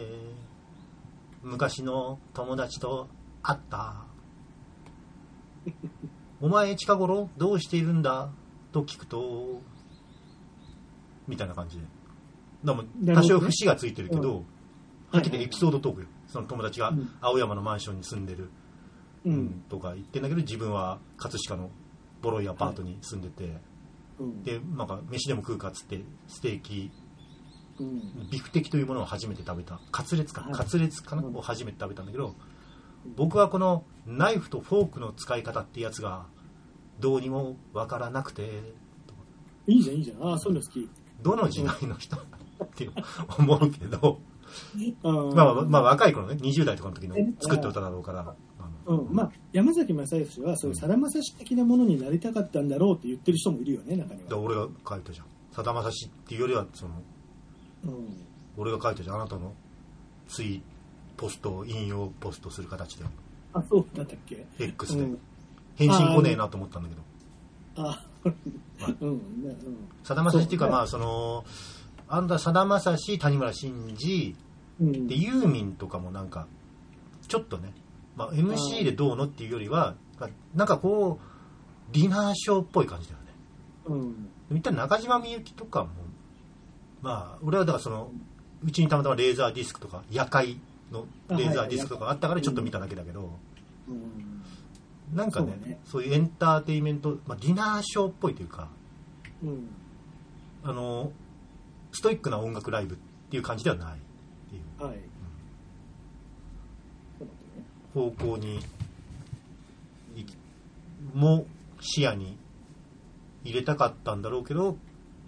[1.44, 3.08] 昔の友達と
[3.42, 4.06] 会った
[6.41, 8.30] お前近頃どうしているんだ？
[8.72, 9.62] と聞くと
[11.28, 11.84] みたいな感じで。
[12.64, 12.84] でも
[13.16, 14.45] 多少節がついてるけど、うん。
[15.12, 16.07] はっきりエピソードトークよ。
[16.28, 17.10] その友達がうん。
[17.22, 18.49] 青山のマンションに住んでる、
[19.26, 19.38] ううん。
[19.45, 19.64] ん。
[19.70, 21.72] とか言ってんだけど自分は葛飾の
[22.22, 23.62] ボロいアパートに住んでて、
[24.20, 24.43] うん。
[24.43, 26.91] でなんか飯でも食うかっつってステーキ
[27.80, 28.30] うん。
[28.30, 29.80] ビフテキというものを初めて食べた。
[29.91, 30.53] カツレツか、はい。
[30.53, 31.36] カツレツかな、うん。
[31.36, 32.36] を初めて食べたんだけど
[33.16, 36.26] 僕はこのナイフとフォークの使い方ってやつが
[37.00, 38.74] どうにもわからなくて。
[39.68, 40.34] いいじゃん、いいじゃん。
[40.34, 40.89] あ、そういうの好き。
[41.22, 42.20] どの時代の人っ
[42.76, 42.89] て
[43.38, 44.20] 思うけど、
[45.04, 46.36] あまあ、まあ若い頃ね。
[46.36, 48.36] 20代とかの時のえ作った歌だろうから、
[48.88, 54.30] うん、まあ、山崎正義は、そういうさだまさし的なものになりたかったんだろうって言ってる人もいるよね、中には。
[54.30, 55.26] で俺が書いたじゃん。
[55.52, 57.04] さだまさしっていうよりはその
[57.86, 58.26] うん。
[58.58, 59.16] 俺が書いたじゃん。
[59.18, 59.54] あなたの
[60.28, 60.62] ツイ
[61.20, 63.04] ポストを引用ポストする形で。
[63.54, 65.20] あ、そうだったっけ？X で、うん。
[65.76, 67.02] 返信来ねえなと思ったんだけど。
[67.90, 68.06] あ、
[69.02, 69.56] うん、ね
[70.04, 71.44] さだまさしっていうかまあその
[72.08, 74.36] あんたさだまさし谷村新司
[74.80, 74.96] うん。
[74.96, 76.48] うんでユーミンとかもなんか
[77.28, 77.74] ちょっとね、
[78.16, 79.96] まあ、MC でどうのっていうよりは
[80.56, 83.26] なんかこうディナーショーっぽい感じだよね。
[83.88, 84.30] うん。
[84.50, 85.90] 見たら中島みゆきとかも
[87.02, 88.10] まあ俺はだからその
[88.64, 90.60] うちにたまたまレーザーディスクとか夜会
[90.92, 93.32] のレーザーディスクとかあったからちょっと見ただけだけど、
[93.88, 94.44] うん。
[95.16, 98.70] なんかねそういうエンターテインメント、まあ、ディナーショーっぽいというか
[99.44, 99.70] うん。
[100.64, 101.12] あの
[101.92, 102.98] ストイックな音楽ライブっ
[103.32, 103.96] ていう感じではないっ
[104.50, 104.98] ていうはい。
[107.18, 108.12] そうなん。
[108.12, 108.60] 方向に
[110.16, 110.26] い
[111.14, 111.46] も
[111.80, 112.38] 視野に
[113.44, 114.78] 入れたかったんだろうけど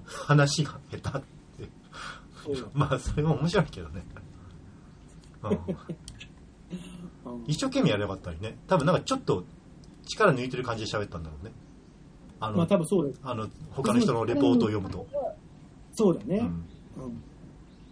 [0.06, 1.70] 話が下手って
[2.74, 4.04] まあそれも面白いけどね、
[7.48, 8.58] 一生懸命やればよかったりね。
[8.68, 9.46] 多分なんかちょっと
[10.08, 11.52] 力抜いてる感じで喋ったんだろうね。
[12.40, 13.20] あの、まあ多分そうです。
[13.24, 15.08] あの他の人のレポートを読むと。
[15.94, 16.38] そうだね。
[16.38, 16.46] うん。
[16.46, 17.24] うん。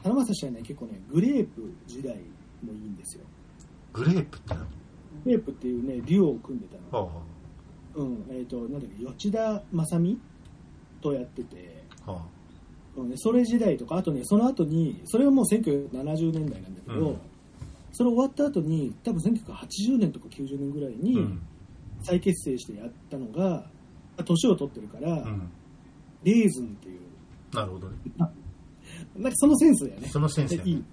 [0.03, 2.15] 花正氏はね、結構ね、グレープ時代
[2.63, 3.23] もいいんですよ。
[3.93, 4.65] グレープって何？
[5.25, 7.05] グレープっていうね、デュオを組んでたの。
[7.05, 7.11] は
[7.95, 8.25] うん。
[8.29, 10.19] えっ、と、なんだっけ、吉田正美
[11.01, 12.21] とやってて、あ、は
[12.95, 17.19] うんね、それ時代とか、あとね、その後に、それはもう1970年代なんだけど、うん
[17.91, 21.41] それ終わった後に、多分1980年とか90年ぐらいあ、にうん。
[22.01, 23.69] 再結成してやったのが、
[24.23, 25.51] 年を取ってるから、うん。
[26.23, 26.99] レーズンっていう、
[27.53, 27.95] なるほどね。
[29.15, 30.07] なんかそのセンスだよね。
[30.09, 30.83] そのセンスやねいい。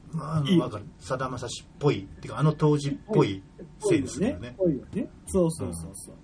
[0.61, 0.85] かる。
[0.99, 2.03] さだまさしっぽい。
[2.03, 3.43] っていうか、あの当時っぽい
[3.81, 4.55] センスだよね。
[4.57, 5.09] ぽいよね。
[5.27, 6.17] そうそうそうそう。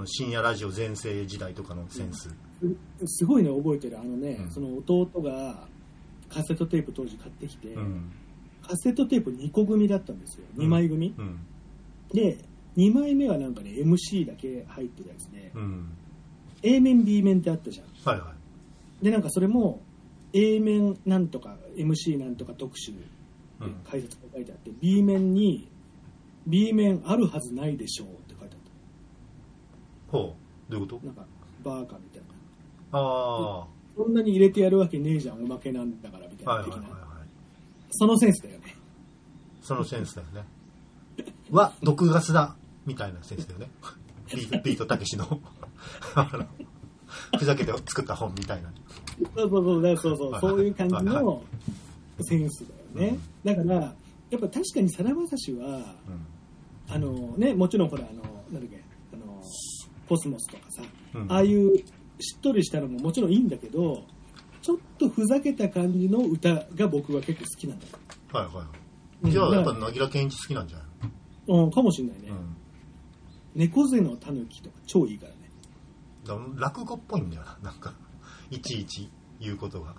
[0.00, 2.28] の深夜ラジオ全盛時代とかのセンス。
[2.28, 3.98] うんすごいね、覚えてる。
[4.00, 5.68] あのね、うんその弟が
[6.28, 8.10] カセットテープ当時買ってきて、うん。
[8.68, 10.44] カセットテープ2個組だったんですよ。
[10.56, 11.14] 2枚組。
[11.16, 11.38] うん。
[12.12, 12.38] で、
[12.76, 15.90] 2枚目はなんかね、MC だけ入ってるやつで、うん。
[16.62, 17.86] A 面、B 面ってあったじゃん。
[18.04, 18.34] はいは
[19.02, 19.80] で、なんかそれも、
[20.32, 22.92] A 面なんとか、MC なんとか特集。
[23.84, 25.68] 解説が書いてあって、B 面に、
[26.46, 28.60] B 面あるはずないでしょうって書いてあっ
[30.08, 30.36] ほ
[30.68, 30.72] う。
[30.72, 31.00] どういうこと？
[31.00, 31.06] た。
[31.06, 31.26] なんか、
[31.64, 32.22] バーカみたい
[32.92, 32.98] な。
[32.98, 33.66] ああ。
[33.96, 36.80] そんなに入れてやるわけねえじゃん、おまけなんだから、みたいな的な。
[36.80, 36.97] はいはいはいはい。
[37.90, 38.74] そのセンスだよね。
[39.62, 40.44] そのセンスだよね。
[41.50, 43.70] は、毒ガスだみたいなセンスだよね。
[44.34, 45.40] ビート、ビートたけし の、
[47.38, 48.70] ふざけて作った本みたいな。
[49.34, 51.42] そうそうそう、そうそう、はいそういう感じはいの
[52.20, 53.18] センスだよね。
[53.44, 53.74] だから、
[54.30, 56.94] やっぱ確かにさだまさしは、うん。
[56.94, 58.82] あのね、もちろんほら、あの、なんだっけ、
[59.14, 59.42] あの、
[60.08, 60.82] コスモスとかさ、
[61.14, 61.78] うんああいう
[62.20, 64.04] しっとりしたのももちろんいいんだけど、
[64.68, 67.92] ちょっとふざけた感じの歌が僕は結構好きなんだよ。
[68.34, 68.64] はいはいは
[69.24, 69.30] い。
[69.32, 70.86] じゃあ、やっぱ、なぎら健一好きなんじゃない？
[71.48, 72.28] うん、かもしれないね。
[72.28, 72.54] うん。
[73.54, 75.38] 猫背のタヌキとか超いいからね。
[76.26, 77.94] だから落語っぽいんだよな、なんか、
[78.52, 79.08] いちいち
[79.40, 79.94] 言うことが。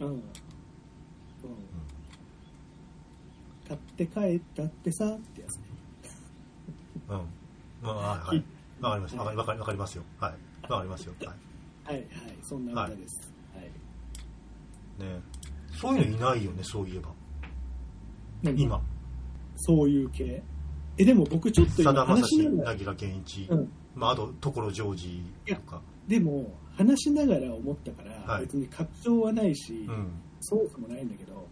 [0.00, 0.08] うん。
[0.08, 0.22] うん。
[3.66, 5.62] 買って帰ったってさ、ってやつね。
[7.08, 7.20] うん。
[7.82, 8.44] まあ、はいはい。
[8.82, 9.16] わかります。
[9.16, 10.02] わかりわかりわかりますよ。
[10.20, 10.70] はい。
[10.70, 11.14] わかりますよ。
[11.24, 11.36] はい。
[11.86, 12.06] はいはい、
[12.42, 13.34] そんな歌です。
[14.98, 15.08] はい。
[15.08, 15.20] ね
[15.80, 17.10] そういうのいないよね、そういえば。
[18.42, 18.82] 何今。
[19.56, 20.42] そういう系。
[20.98, 23.46] え、でも僕ちょっと今さだまさし、話しながら、なぎら健一。
[23.50, 23.72] うん。
[23.94, 25.82] まあ、あと、所ジョージとか。
[26.06, 30.12] でも、話しながら思ったから、はい別に確証はないし、うん。
[30.40, 31.46] ソースもないんだけど、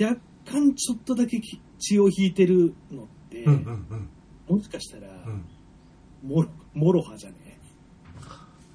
[0.00, 4.08] 若干ちょっとだけき血を引いてるのって、うんうん
[4.48, 4.56] うん。
[4.56, 5.44] もしかしたら、うん。
[6.22, 7.47] モロモロハじゃね？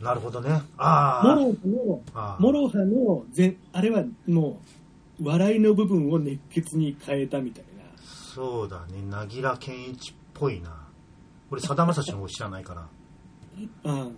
[0.04, 0.62] なるほどね。
[0.78, 1.24] ああ。
[1.24, 4.60] モロハの、あーモロハのぜ、あれはも
[5.20, 7.84] う、笑いの部分を熱血に変えたみたいな。
[8.04, 9.02] そうだね。
[9.10, 10.88] なぎら健一っぽいな。
[11.50, 12.88] 俺、さだまさしの方知らないから。
[13.86, 14.02] うん。
[14.02, 14.12] うん。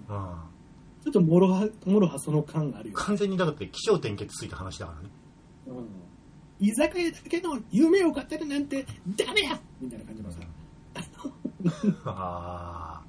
[1.03, 2.95] ちょっとモロハ、モロハその感あるよ。
[2.95, 5.09] 完全にだって、起承転結ついた話だからね。
[5.67, 5.87] うん。
[6.59, 8.85] 居酒屋だけの夢を語るなんて
[9.17, 10.39] ダメやみたいな感じのさ、
[12.05, 13.05] ああ。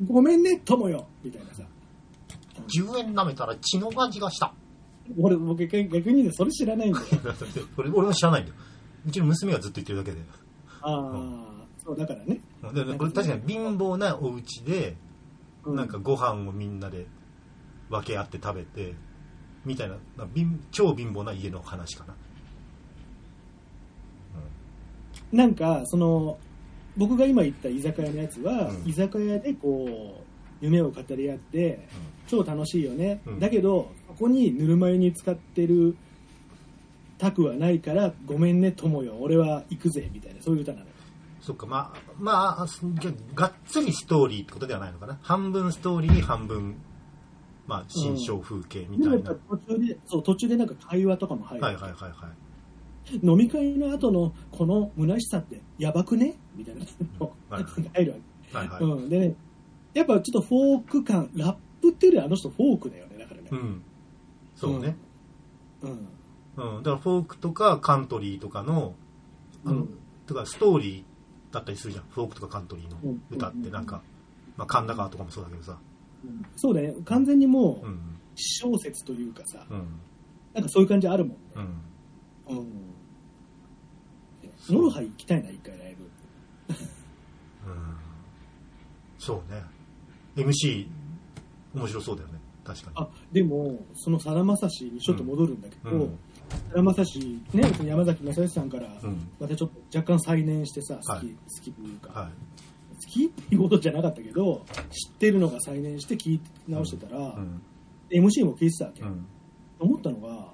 [0.06, 1.62] ごめんね、友よみたいなさ。
[2.66, 4.52] 10円舐めたら血の味がした。
[5.18, 7.06] 俺、僕逆にね、それ知らないんだよ。
[7.76, 8.56] 俺俺も知らないんだよ。
[9.06, 10.18] うちの娘がずっと言ってるだけで。
[10.82, 12.40] ああ、そう、だからね。
[12.72, 14.96] でこれ確かに貧乏なお家で、
[15.64, 17.06] うなんか、ご飯をみんなで
[17.88, 18.94] 分け合って食べて、
[19.64, 19.96] みたいな、
[20.70, 22.14] 超貧乏な家の話かな。
[25.32, 26.38] なんか、その、
[26.96, 31.88] 僕が今言った居酒屋のやつは、うん居酒屋でこう、夢を語り合って、
[32.30, 33.20] 超楽しいよね。
[33.26, 35.96] うんだけど、ここにぬるま湯に使ってる
[37.18, 39.16] タクはないから、ごめんね、友よ。
[39.20, 40.90] 俺は行くぜ、みたいな、そういう歌なのよ。
[41.40, 42.66] そっか、まあ、まあ、
[43.34, 45.18] がっつりストーリーってことではないのかな。
[45.22, 46.76] 半分ストーリー、半分、
[47.66, 49.16] まあ、新象風景みたいな。
[49.16, 51.64] でもやっぱ途中で、そう、途中でなんか会話とかも入る。
[51.64, 52.10] はいはいはいはい。
[53.22, 56.36] 飲み会の後のこの虚しさってやばくね？
[56.54, 56.84] みたいな
[57.18, 58.18] のはいが 入るわ
[58.52, 58.56] け。
[58.58, 58.84] はいはい。
[58.84, 59.08] うん。
[59.08, 59.34] でね、
[59.94, 63.48] やっぱちょっとフォーク感、ラップっていうよりあの人フォークだよね、だからね。
[63.50, 63.82] うん。
[64.56, 64.96] そうね。
[65.82, 65.90] うん。
[66.76, 66.82] うん。
[66.82, 68.94] だからフォークとかカントリーとかの、
[69.64, 69.88] あの、うん
[70.26, 72.04] とかストーリーだったりするじゃん。
[72.10, 74.00] フォークとかカントリーのうん歌ってなんか、
[74.56, 75.78] まあ、神田川とかもそうだけどさ。
[76.54, 77.86] そうだね、完全にもう。
[77.86, 80.00] うん小説というかさ、うん。
[80.54, 81.38] なんかそういう感じあるもんね。
[82.48, 82.56] うん。
[82.56, 82.66] うん。
[84.70, 86.04] モロハ行きたいな、一回ライブ。
[86.04, 87.96] うん。
[89.18, 89.62] そうね。
[90.36, 90.86] MC、
[91.74, 92.40] 面白そうだよね。
[92.64, 92.96] 確かに。
[92.96, 96.18] あ、でも、そのさだまさしにちょっと戻るんだけど、うん
[96.74, 102.30] 山正史、ね、山崎まさよしさんからうん、またちょっと若干再燃してさ、好き、はい好きというか、はい。
[102.30, 107.62] 好きっていうことじゃなかったけど、知ってるのが再燃して聞い直してたら、うん。
[108.10, 109.02] MC も聞いてたわけ。
[109.02, 109.26] うん。
[109.78, 110.52] 思ったのが、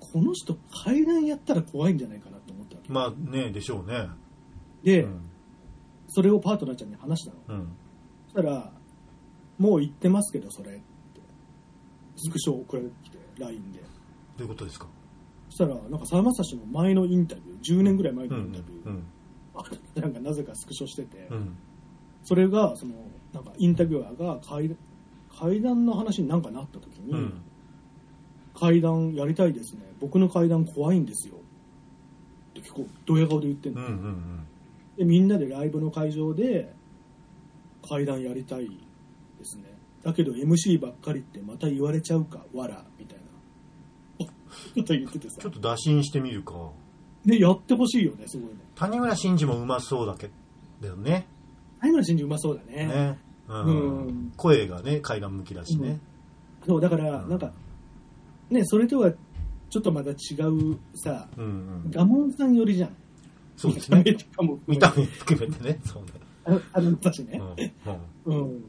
[0.00, 2.92] この人、階段やったら怖いんじゃないかなと思ったわけ。
[2.92, 4.08] まあね、でしょうね。
[4.82, 5.20] で、うん。
[6.08, 7.60] それをパートナーちゃんに話したの。
[7.60, 7.68] うん。
[8.24, 8.72] そしたら、
[9.58, 10.82] もう言ってますけど、それって。
[12.16, 13.80] スクショ送られてきて、LINE で。
[13.80, 13.86] ど
[14.38, 14.86] ういうことですか？
[15.50, 18.30] そしたら、なんか、さだまさしの前のインタビュー、10年ぐらい前うん。
[18.32, 19.04] のインタビュー、うん。
[20.02, 21.56] なんかなぜかスクショしてて、うん。
[22.22, 22.94] それが、その、
[23.32, 24.76] なんかインタビュアーが階
[25.38, 27.40] 階段の話になんかなった時に、うん。
[28.54, 29.82] 階段やりたいですね。
[30.00, 31.34] 僕の階段怖いんですよ。
[31.36, 33.86] って結構、ドヤ顔で言ってんの、うん。
[33.86, 34.46] うん。
[34.96, 36.72] で、みんなでライブの会場で、
[37.88, 38.68] 階段やりたい
[39.38, 39.64] ですね。
[40.02, 43.24] だけど MC ばっかりってまた言われちゃうか、わら、みたいな。
[44.74, 45.52] こと言っててさちょっ。
[45.52, 46.54] と打診してみるか。
[47.24, 48.56] で、やってほしいよね、すごいね。
[48.74, 50.30] 谷村新司もうまそうだけ
[50.80, 51.26] どね。
[51.80, 52.86] 相村真司うまそうだね。
[52.86, 53.18] ね。
[53.48, 54.32] ううんん。
[54.36, 56.00] 声がね、階段向きだしね。
[56.66, 57.52] そう、だから、うんなんか、
[58.50, 59.12] ね、それとは
[59.70, 61.44] ちょっとまた違うさ、うん
[61.84, 61.90] うん。
[61.90, 62.96] ガモンさん寄りじゃん。
[63.56, 64.04] そうですね。
[64.66, 65.80] 見た目含めてね。
[65.84, 66.10] そうね。
[66.44, 67.40] ああの私ね。
[68.26, 68.32] うん。
[68.32, 68.40] うん。
[68.40, 68.64] うん。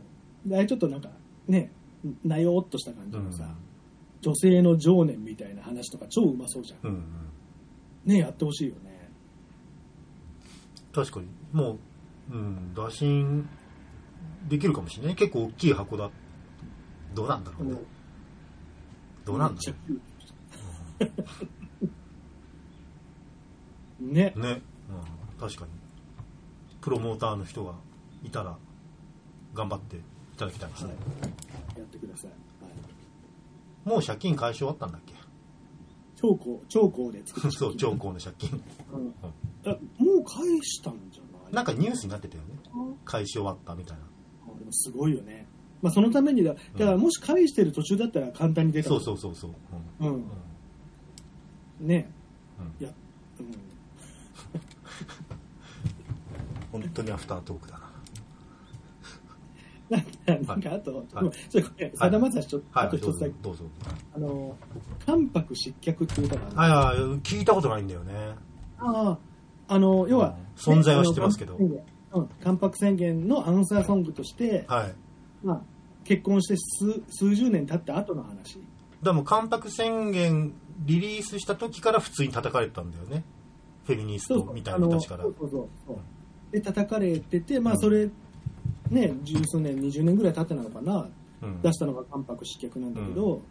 [0.45, 1.09] で、あれちょっとなんか、
[1.47, 1.71] ね、
[2.23, 3.69] なよーっとした感じのさ、うん
[4.21, 6.89] 女性の情念みたいな話とか超うまそうじゃん。
[6.89, 7.03] うんうん。
[8.05, 9.09] ね、やってほしいよね。
[10.93, 11.27] 確かに。
[11.53, 11.77] も
[12.29, 13.47] う、うん、打診
[14.49, 15.15] できるかもしれない。
[15.15, 16.09] 結構大きい箱だ。
[17.15, 17.77] どうなんだろうね。
[19.25, 19.73] どうなんだろ
[24.01, 24.41] うね う。。
[24.41, 24.61] ね。
[24.89, 24.95] う
[25.37, 25.71] ん、確かに。
[26.81, 27.75] プロモーターの人が
[28.23, 28.57] いたら、
[29.53, 29.99] 頑張ってい
[30.39, 30.93] ただきたいですね。
[31.77, 32.31] やってください。
[32.31, 32.35] は
[33.85, 35.13] い、もう借金解消あったんだっけ？
[36.15, 38.61] 超高、超高で作ったそう、超高の借金。
[38.93, 39.13] うん
[39.65, 41.53] あもう返したんじゃない？
[41.53, 42.49] なんかニュースになってたよね。
[43.05, 44.03] 返し終わったみたいな。
[44.53, 45.47] あでもすごいよね。
[45.81, 48.89] まあ、そのためにだ、だからもし返してる途中だったら簡単に出た。
[48.89, 49.51] そうそうそうそう。
[50.01, 50.13] うんう。
[50.13, 51.87] うんん。
[51.87, 52.09] ね。
[52.59, 52.93] うんいや、
[53.39, 53.45] うん。
[56.81, 57.88] 本当にアフタートークだな。
[59.89, 63.63] なんか、あと、ちょっとこれ、さだまさし、ちょっと、はい、あと一つだけ、どうぞ。
[64.15, 64.55] あの、
[65.05, 68.13] 関白失脚っていう歌があるはいはい、聞いたことないんだよね。
[68.77, 69.17] あ
[69.67, 70.35] あ、あの、要は、
[70.67, 70.75] うん。
[70.75, 71.57] 存在は知ってますけど。
[72.43, 74.95] 関白宣言のアンサーソングとして、はい。
[75.43, 75.61] まあ、
[76.03, 78.59] 結婚して数数十年経った後の話。
[79.01, 80.53] でも、関白宣言
[80.85, 83.23] リリースした時から普通に叩かれてたんだよね。
[83.85, 85.23] フェミニストみたいな人たちから。
[85.23, 85.35] そう。
[85.39, 85.97] そうそうそう。
[86.51, 87.79] で、叩かれてて、まあ、うん。
[87.79, 88.09] それ、
[88.89, 91.09] ね、十数年、20年ぐらい経ってなのかな、
[91.41, 91.61] うん。
[91.61, 93.41] 出したのが関白失脚なんだけど、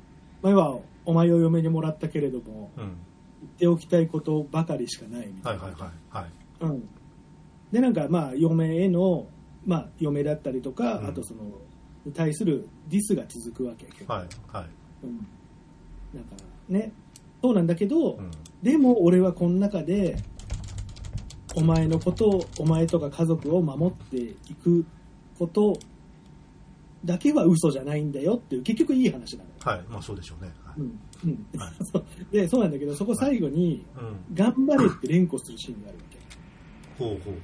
[0.43, 2.97] まあ、要は、お前を嫁にもらったけれども、うん。
[3.41, 5.63] 言っておきたいことばかりしかないみたいな。
[5.63, 5.91] はいはいはい。
[6.11, 6.31] はい。
[6.61, 6.89] うん、
[7.73, 9.29] でなんかまあ嫁への、
[9.67, 11.43] まあ、嫁だったりとか、うんあとその
[12.05, 14.67] に対するディスが続くわけはいはい。
[15.05, 15.27] うん、
[16.15, 16.37] なんか
[16.69, 16.93] ね
[17.43, 18.31] そうなんだけど、うん。
[18.63, 20.17] でも俺はこの中で
[21.55, 24.85] お前のことをお前とか家族を守っていく
[25.39, 25.79] こと
[27.05, 29.83] だけは嘘じゃないんだよっていう結局いい話なのよ、はい。
[29.89, 30.53] まあそうでしょうね。
[30.65, 30.81] はい。
[30.81, 34.35] うんうんはいそう でそうなんだけどそこ最後にうん。
[34.35, 36.19] 「頑張れ」って連呼するシーンがあるわけ
[37.05, 37.35] ほうほうほう。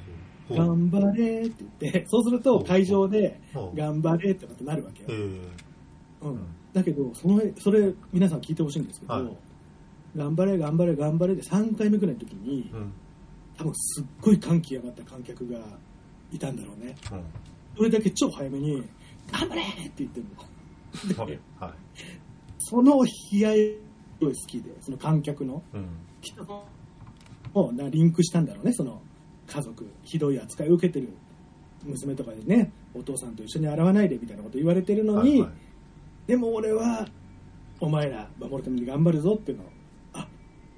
[0.49, 0.59] ほう。
[0.59, 5.09] 頑張れって言って、そうすると会場でほう頑張れってことになるわけよ。
[5.11, 5.40] え
[6.22, 6.38] うん、
[6.72, 9.36] だけど、そのそれ皆さん聞いてほしいんですけど、はい
[10.16, 12.92] 頑張れ、頑張れ、頑張れで3回目くらいの時にえ、うん。
[13.57, 15.59] 多分すっごい歓喜上がった観客が
[16.32, 16.95] いたんだろうね。
[17.11, 17.20] うん。
[17.76, 18.84] それだけ超早めに、
[19.32, 20.26] 頑張れって言ってる
[21.16, 21.24] の。
[21.24, 21.38] はい。
[21.58, 21.72] はい。
[22.58, 23.84] その悲哀
[24.18, 25.62] すごい好きで、その観客の。
[25.72, 25.88] うん。
[27.52, 29.00] もうなリンクしたんだろうね、その
[29.46, 31.10] 家族、ひどい扱いを受けてる
[31.84, 35.50] 娘とかでね、お父さんと一緒に洗わないでみたいなこと言われてるのに、はいはい
[36.26, 37.06] でも俺は、
[37.80, 39.66] お前ら守るために頑張るぞっていうのを、
[40.14, 40.26] あ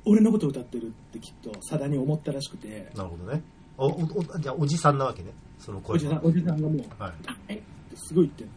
[0.04, 3.42] 俺のこと歌ってるってきっと、さだに思ったらしくて、なるほどね。
[3.78, 5.32] お、お、おじゃあおじさんなわけね。
[5.58, 7.12] その声はおじさん、おじさんがもう、はい。
[7.48, 7.62] え
[7.94, 8.50] すごい言ってる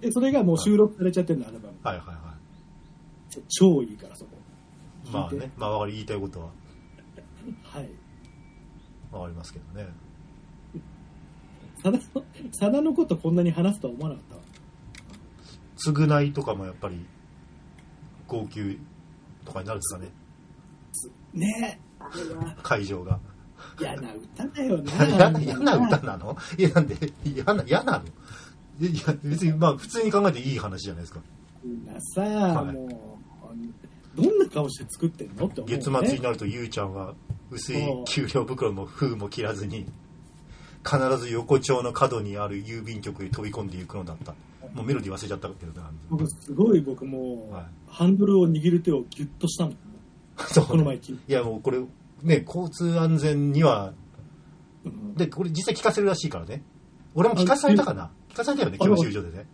[0.00, 1.74] で それがもう収録されちゃってるの、アルバム。
[1.82, 2.34] はいはいは
[3.48, 4.36] 超いいから、そこ。
[5.06, 5.10] い。
[5.10, 6.46] まあね、まあわかり、言いたいことは
[7.62, 7.90] はい。
[9.10, 9.88] わかりますけどね。
[11.82, 14.42] さだの、さだのことこんなに話すとは思わなかったわ。
[15.76, 17.04] 償いとかもやっぱり、
[18.26, 18.78] 号泣
[19.44, 20.10] とかになるんですかね。
[21.32, 21.94] ねえ、
[22.62, 23.18] 会場が。
[23.80, 25.38] 嫌な歌だよな。
[25.40, 26.36] 嫌な歌なの？
[26.56, 28.02] いや、なんで、嫌な、嫌な
[28.80, 28.86] の？
[28.86, 31.20] いや、別に、まあ、普通に考えていい話じゃないですか。
[31.64, 32.74] みんなさ、はい。
[32.74, 35.76] もう、ど顔して作ってんのって思う、ね。
[35.78, 37.14] 月末になるとゆうちゃんは
[37.50, 39.86] 薄い給料袋の封も切らずに
[40.84, 44.34] 必ず横丁の角にある郵便局へ飛び込んでいくのだった。
[44.72, 47.64] もうメロディー忘れちゃったけどな僕、すごい僕もう、はい。
[47.88, 49.76] ハンドルを握る手をギュッとしたもん。
[50.46, 51.78] そうこの前聞いいやもうこれ
[52.24, 53.94] ね交通安全には
[54.84, 56.62] うんでこれ実際聞かせるらしいからね。
[57.14, 58.10] 俺も聞かされたかな？
[58.30, 59.46] 聞かされたよね教習所でね。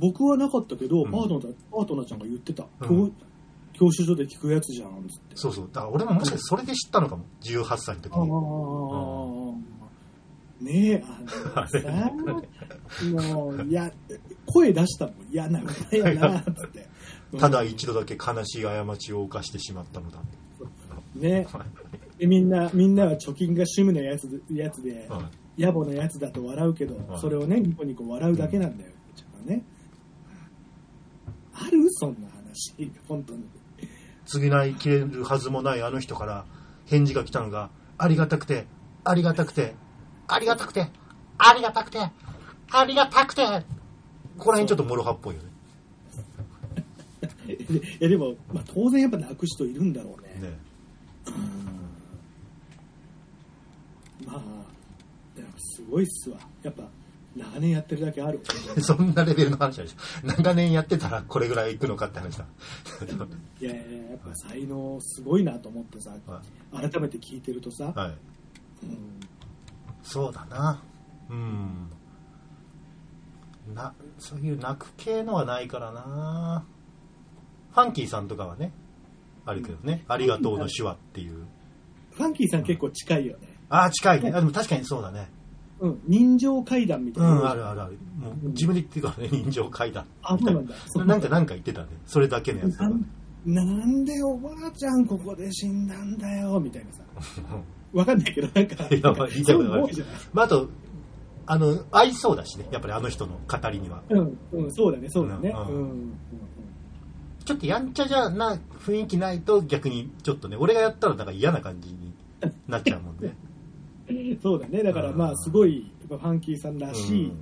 [0.00, 1.10] 僕はなかったけど、うん。
[1.10, 2.88] パートナーパートナーちゃんが言ってた、うん。
[2.88, 3.12] 教
[3.72, 5.36] 教習所で聞くやつじゃんっつって。
[5.36, 5.70] そうそう。
[5.72, 7.24] だから俺ももしかしてそれで知ったのかも。
[7.42, 8.22] 18歳の時ああ
[10.60, 11.04] にねえ、
[11.54, 13.90] あのさ、もう、いや、
[14.46, 16.88] 声出したもん、嫌な歌やな、つって。
[17.38, 20.20] ただ一度だけ悲しい過ちを犯してしまったのだ
[21.14, 21.46] ね。
[22.18, 25.62] でみんな、みんなは貯金が趣味のやつやつで、はい。
[25.62, 27.20] 野暮なやつだと笑うけど、はい。
[27.20, 29.64] それをね、ニコニコ笑うだけなんだよ、ちゃんね。
[31.54, 31.90] ある？
[31.90, 32.74] そんな話、
[33.08, 33.44] 本当に。
[34.26, 36.44] 償いきれるはずもないあの人から
[36.86, 38.66] 返事が来たのがありがたくて
[39.04, 39.74] ありがたくて
[40.28, 40.88] ありがたくて
[41.38, 41.98] ありがたくて
[42.70, 43.42] ありがたくて。
[44.38, 45.48] ここら辺ちょっとモロハっぽいよね。
[47.46, 50.48] で いやでも、まあ、当然やっぱ泣く人いるんだろうね。
[50.48, 50.58] ね
[54.26, 54.42] まあ、
[55.36, 56.38] でもすごいっすわ。
[56.62, 56.88] やっぱ、
[57.34, 58.40] 長年やってるだけある。
[58.82, 60.26] そんなレベルの話でしょ。
[60.26, 62.46] 長年やってたらこれぐらいいくのかって話だ。
[63.60, 66.42] いやいや、やっぱ才能すごいなと思ってさ、は
[66.72, 68.86] 改めて聞いてるとさ、はい。
[68.86, 69.20] うん。
[70.02, 70.82] そうだな。
[71.30, 71.90] うん。
[73.74, 76.64] なそういう泣く系のはないからな。
[77.72, 78.72] ファンキーさんとかはね
[79.44, 81.44] あるけどね「ありがとうの手話」っていう。
[82.12, 83.48] ファンキーさん結構近いよね。
[83.70, 84.30] ああ近いね。
[84.34, 85.30] あでも確かにそうだね。
[85.80, 87.34] うん、人情階段みたういな。
[87.34, 87.80] んあるある。
[87.82, 90.04] あるもう自分で言ってるからね人情階段。
[90.22, 90.74] あ、そうなんだ。
[91.06, 91.88] なんかなんか言ってたね。
[92.06, 92.96] それだけのやつとかね
[93.44, 97.02] なんでおばあちゃんここで死んだんだよ、みたいなさ。
[97.92, 99.82] わかんないけど、なんか、いやまあ言いたそういことある。
[99.82, 100.14] いうの多いじゃない。
[100.32, 100.68] まあ、あと
[101.46, 102.66] あの合いそうだしね。
[102.70, 104.02] やっぱりあの人の語りには。
[104.10, 105.50] うん、うん、そうだね、そうだね。
[105.50, 105.82] ううん。
[105.82, 106.12] ん、うん、
[107.44, 112.12] ちょっとやんちゃじゃな雰囲気ないと逆にちょっとね俺がやったらなんか嫌な感じに
[112.68, 113.34] なっちゃうもんね
[114.08, 114.38] うん。
[114.42, 114.82] そうだね。
[114.82, 117.38] だからうんまあ、すごい、やっぱファンキーさんらしいうん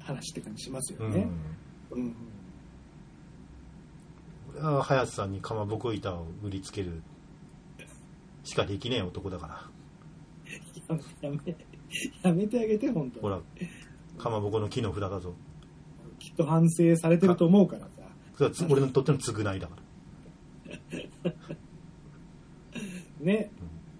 [0.00, 1.28] 話って感じしますうんよね。
[1.90, 2.14] うん。
[4.52, 7.02] 俺は早瀬さんにかまぼこ板を売りつける
[8.44, 9.70] しかできねえ男だから
[11.22, 11.56] やめ、やめ、
[12.22, 13.40] やめてあげて、本当ほら
[14.18, 15.34] かまぼこの木の札だぞ
[16.18, 17.88] きっと反省されてると思うから
[18.68, 19.76] 俺にとっての償いだか
[21.24, 21.32] ら。
[23.20, 23.50] ね。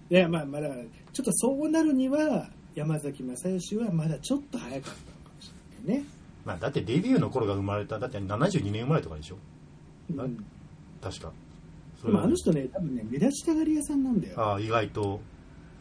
[0.09, 0.69] いや、まあ、まだ、
[1.13, 5.51] ちょっとそうなるには、山崎正義はまだちょっと早かったのかもし
[5.85, 6.05] れないね。
[6.45, 9.37] まあ、だってデビューの頃が生まれただって72年生まれとかでしょ？
[10.15, 10.45] はいうん、
[11.01, 11.31] 確か。
[12.01, 14.39] そでもあの人ね、多分ね、目立ちたがり屋さんなんだよ。
[14.39, 15.19] ああ意外と。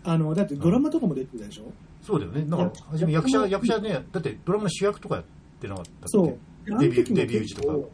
[0.04, 2.44] あの、だってドラマとかも出てたでしょ、そうだよね。
[2.44, 5.24] なんかいや初め役者役者ねだってドラマの主役とかやっ
[5.60, 6.08] てなかったっけ？
[6.08, 6.38] そう。
[6.78, 7.88] デビューデビュー時とか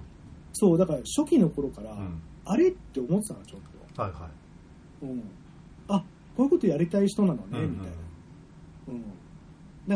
[0.59, 2.21] そう、だから初期の頃から、うん。
[2.45, 3.61] あれって思ってたの、ちょっ
[4.01, 4.21] はいはい。
[5.01, 5.07] と。
[5.07, 5.23] うん。
[5.89, 6.01] あ、
[6.37, 7.71] こういうことやりたい人なのね、うんうん。
[7.73, 7.93] みたいな。
[8.89, 9.03] うん。
[9.03, 9.09] だ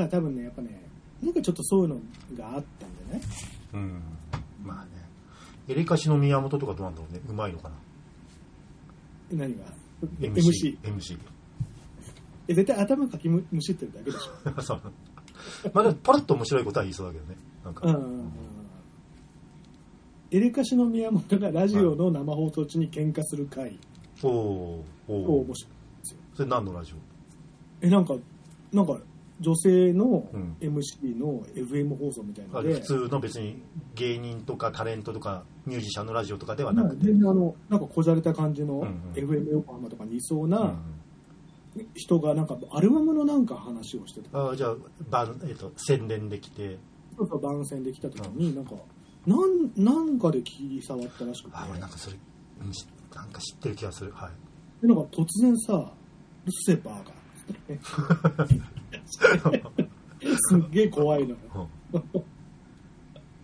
[0.00, 0.88] から多分ね、やっぱね、
[1.22, 1.96] なんかちょっとそういうの
[2.38, 3.22] があったんじゃない？
[3.74, 4.02] うん。
[4.64, 4.90] まあね。
[5.68, 7.20] エレカシの宮本とかどうなんだろうね。
[7.28, 7.74] うまいのかな？
[9.32, 9.64] 何が
[10.20, 11.18] ？MC MC
[12.48, 14.60] え絶対頭かきむむしってるだけでしょ。
[14.62, 14.80] そう。
[15.72, 17.36] まあでもポロッと面白いことは言いそうだけどね。
[17.64, 18.30] なんか、うんうんうん。
[20.32, 23.78] エレカシの宮本がラジオの生放送中に喧嘩する回。
[24.22, 25.54] おお面白いで
[26.04, 26.20] すよ。
[26.34, 26.94] それ何のラジ
[27.80, 28.14] え、なんか、
[28.72, 28.98] なんか、
[29.40, 30.56] 女性のうん。
[30.60, 33.60] MC の FM 放送みたいオあので、普通の別に
[33.94, 39.12] 芸人とかタレントとかミュージシャンのラジオとかではななんくて、か全然あの、なんかこじゃれた感じのうんうん。
[39.14, 40.74] FM 横浜とかにいそううんな
[41.94, 44.50] 人がなんかアルバムのなんか話をしてた。
[44.50, 44.76] あじゃ
[45.12, 46.78] あえっと宣伝できて。
[47.16, 48.72] そうそう番宣で来た時に、なんか、
[49.30, 52.16] なん、なんかで気触ったらしくて、あ俺なんかそれ、
[53.14, 54.12] なんか知ってる気がする。
[54.12, 54.30] はい。
[54.82, 55.86] でなんか突然さ、うっ
[56.66, 58.60] せえバーガー。
[60.36, 61.68] すっげえ怖いのよ。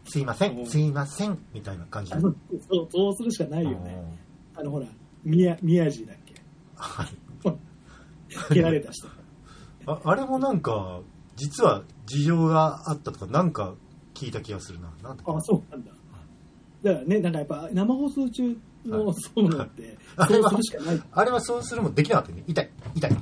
[0.08, 0.62] すいませうん。
[0.62, 2.36] んすいませんみたいな感じそう
[2.90, 4.18] そうするしかないよね。
[4.54, 4.86] あのほら、
[5.24, 6.34] 宮宮地だっけ？
[6.76, 8.54] はい。
[8.54, 9.08] 蹴られた人。
[9.86, 11.00] ああれもなんか
[11.36, 13.74] 実は事情があったとかなんか
[14.16, 14.88] 聞いた気がするな。
[15.02, 15.92] なあ、そうなんだ。
[16.82, 18.56] だからね、なんかやっぱ生放送中
[18.86, 19.14] のはい。
[19.14, 19.46] そうい。
[19.46, 20.50] うのって、あれは。
[21.12, 22.44] あれはそうするもできなかったよね。
[22.46, 22.70] 痛い。
[22.94, 23.16] 痛い。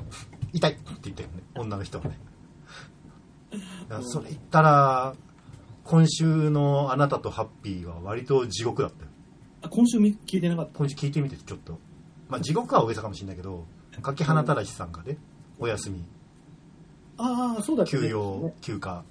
[0.52, 0.70] 痛い。
[0.70, 1.42] って言ったよね。
[1.56, 2.18] 女の人はね。
[3.88, 5.14] だからそれ言ったら
[5.84, 9.10] 今週の「あなたとハッピー」は割と地獄だったよ。
[9.62, 10.78] あ今週み聞いてなかった。
[10.78, 11.78] 今週聞いてみてちょっと。
[12.28, 13.66] まあ地獄は大げさかもしれないけど
[14.02, 15.18] 柿花正さんがね
[15.58, 16.04] お休み。
[17.16, 17.90] ああ、そうだね。
[17.90, 19.04] 休養休暇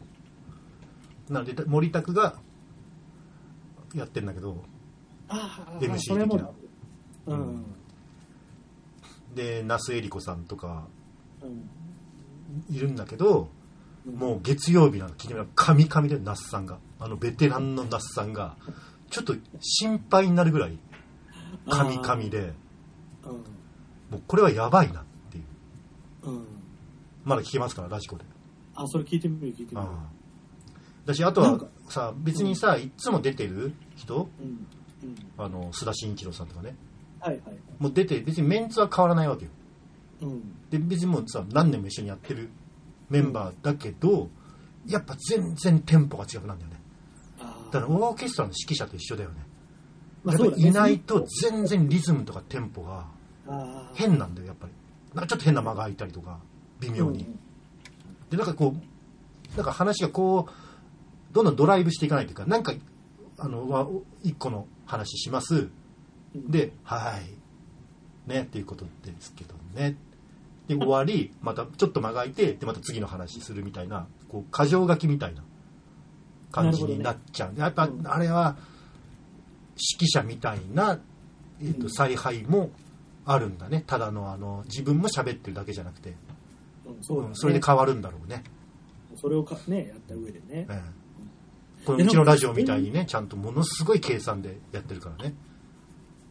[1.29, 2.37] なので森拓が
[3.95, 4.63] やってんだけど
[5.27, 6.53] ああ、MC それもだ的
[7.27, 7.33] う。
[7.33, 7.65] うん。
[9.35, 10.87] で那須恵理子さんとか
[11.41, 11.69] うん。
[12.69, 13.49] いるんだけど
[14.05, 16.77] もう月曜日なの聞いてみたらカミカミで那須さんが。
[16.99, 18.55] あのベテランの那須さんが
[19.09, 20.77] ちょっと心配になるぐらい
[21.69, 22.53] カミカミで
[24.09, 25.43] もうこれはやばいなっていう。
[26.23, 26.35] うん。
[26.35, 26.45] うん。
[27.25, 28.23] まだ聞けますからラジコで。
[28.75, 29.87] あ、それ聞いてみる、聞いてみる。
[29.87, 30.12] ああ
[31.05, 34.29] だしあとはさ別にさいっつも出てる人？
[34.39, 34.67] うん。
[35.03, 35.15] うん。
[35.37, 36.75] あの須田慎一郎さんとかね。
[37.19, 37.41] はいはい。
[37.79, 39.51] もう出て別にメンツは変わらないわけよ。
[40.21, 40.69] うん。
[40.69, 42.49] で別にもうさ何年も一緒にやってる
[43.09, 44.29] メンバーだけど、
[44.87, 46.79] やっぱ全然テンポが違くなるんだよね。
[47.39, 49.35] あだからオーケストラの指揮者と一緒だよね。
[50.23, 53.07] まあ、やいないと全然リズムとかテンポが
[53.93, 54.73] 変なんだよやっぱり。
[55.13, 56.39] なんかちょっと変な間が空いたりとか
[56.79, 57.27] 微妙に、
[58.29, 60.51] でなんかこうなんか話がこう
[61.33, 62.73] どんどんドライブしていかないというかなんか
[63.37, 63.87] あのわ
[64.21, 65.69] 一個の話します。
[66.35, 69.97] うん、で「はい」ねっていうことですけどね。
[70.67, 75.43] で終わりまたちょっと間が空いてでまた次の話するみたいなこう箇条書きみたいな
[76.51, 78.55] 感じになっちゃう、やっぱうんあれは
[79.97, 80.99] 指揮者みたいな、
[81.59, 81.89] えー、とうん。
[81.89, 82.69] 采配も
[83.25, 83.83] あるんだね。
[83.85, 86.15] ただのあの自分も喋ってるだけじゃなくて、
[86.85, 87.29] うんそうだね。
[87.29, 88.43] うんそれで変わるんだろうね、
[89.15, 90.43] それをかね、やった上でね。
[90.49, 91.02] ええ
[91.85, 95.35] このうちのラジオみたいにねちゃんとものすごい計算でやってるからね。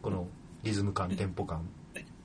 [0.00, 0.26] この
[0.62, 1.68] リズム感テンポ感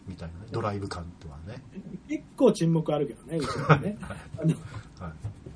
[0.07, 0.47] みたいなね。
[0.51, 1.61] ドライブ感とはね、
[2.07, 3.97] 結構沈黙あるけどね、 うちはね。
[3.99, 4.49] はい。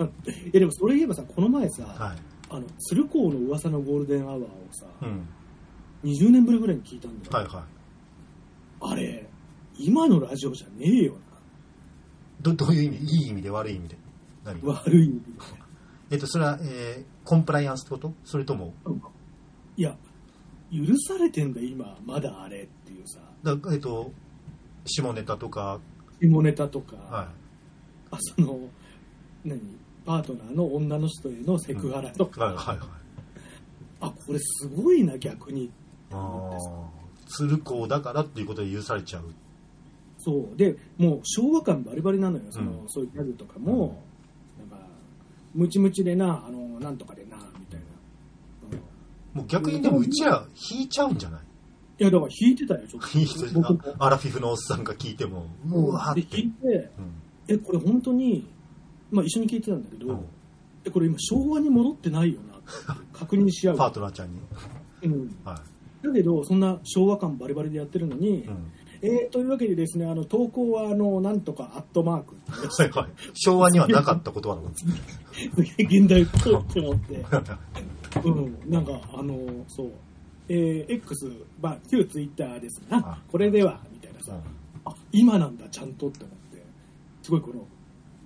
[0.02, 2.18] いやでもそれ言えばさ、この前さ、はい。
[2.50, 5.28] あの鶴光の噂のゴールデンアワーをさ、うん、
[6.04, 7.32] 20年ぶりぐらいに聞いたんだよ。
[7.32, 7.64] はいはい。
[8.82, 9.30] あれ、
[9.78, 11.16] 今のラジオじゃねえよ
[12.42, 12.98] どどういう意味？
[12.98, 13.98] いい意味で悪い意味で。
[14.44, 14.62] 何？
[14.64, 14.74] な。
[14.74, 15.26] 悪い意味で。
[16.10, 18.14] えっとそれは、えーコンプライアンスってこと？
[18.24, 18.74] それとも？
[19.78, 19.96] いや、
[20.72, 24.12] 許されてんだ今、まだあれっていうさ、だえっと
[24.86, 25.80] 下ネタとか。
[26.20, 27.30] 下ネタとか、は
[28.12, 28.60] あその、
[29.44, 29.60] 何？
[30.04, 32.88] パートナーの女の人へのセクハラといか、はいはいはい。
[34.02, 35.70] あ、これすごいな、逆に。
[36.12, 36.58] ああ
[37.28, 39.32] 鶴光だからっていうことで許されちゃう。
[40.18, 40.58] そう。
[40.58, 42.90] で、もう昭和感バリバリなのよ、その、うん。
[42.90, 44.04] そういうギャグとかも、
[45.54, 47.86] ムチムチでな、あの、なんとかでな、みたいな。
[48.72, 48.80] うん
[49.34, 51.42] もう逆にでもうちら引いちゃうんじゃない？
[52.00, 53.18] いや、だから弾いてたよ、ちょっと。
[53.18, 53.80] いい人僕も。
[54.00, 58.46] アラフィフのおっさんが聞いてもうわーで、って弾いて、うんえ、これ本当に、
[59.10, 60.26] まあ一緒に聞いてたんだけど、うん
[60.84, 63.78] え、これ今昭和に戻ってないよな確認し合う。
[63.80, 64.40] パートナーちゃんに
[65.04, 65.36] うん。
[65.46, 65.62] は
[66.04, 68.72] だけど、そんな昭和感バリバリでやってるのに、い、うん
[69.04, 72.36] えー、というわけでですね、あの、投稿は、あの、なんとかアットマーク。
[72.48, 77.26] はいはい昭和にはなかった言葉だもん現代っぽいって思って。
[78.24, 79.36] うん、なんか、あの、
[79.68, 79.92] そう。
[80.50, 81.32] えー、X、
[81.62, 83.24] まあ、旧ツイッターですあな。
[83.32, 84.42] これでは、みたいなさ、うん
[84.84, 86.64] あ、今なんだ、ちゃんとって思って、
[87.24, 87.68] すごいこの、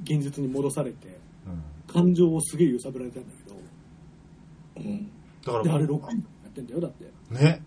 [0.03, 1.07] 現実に戻されて、
[1.47, 5.11] うん感情をすげえ揺さぶられたんだけど、うん。
[5.45, 6.15] だからで、あれ6人や
[6.49, 7.05] ってんだよ、だって。
[7.31, 7.61] ね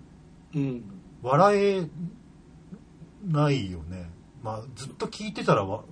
[0.54, 0.84] うん。
[1.22, 1.88] 笑え
[3.28, 4.10] ないよね。
[4.42, 5.84] まあずっと聞いてたらわ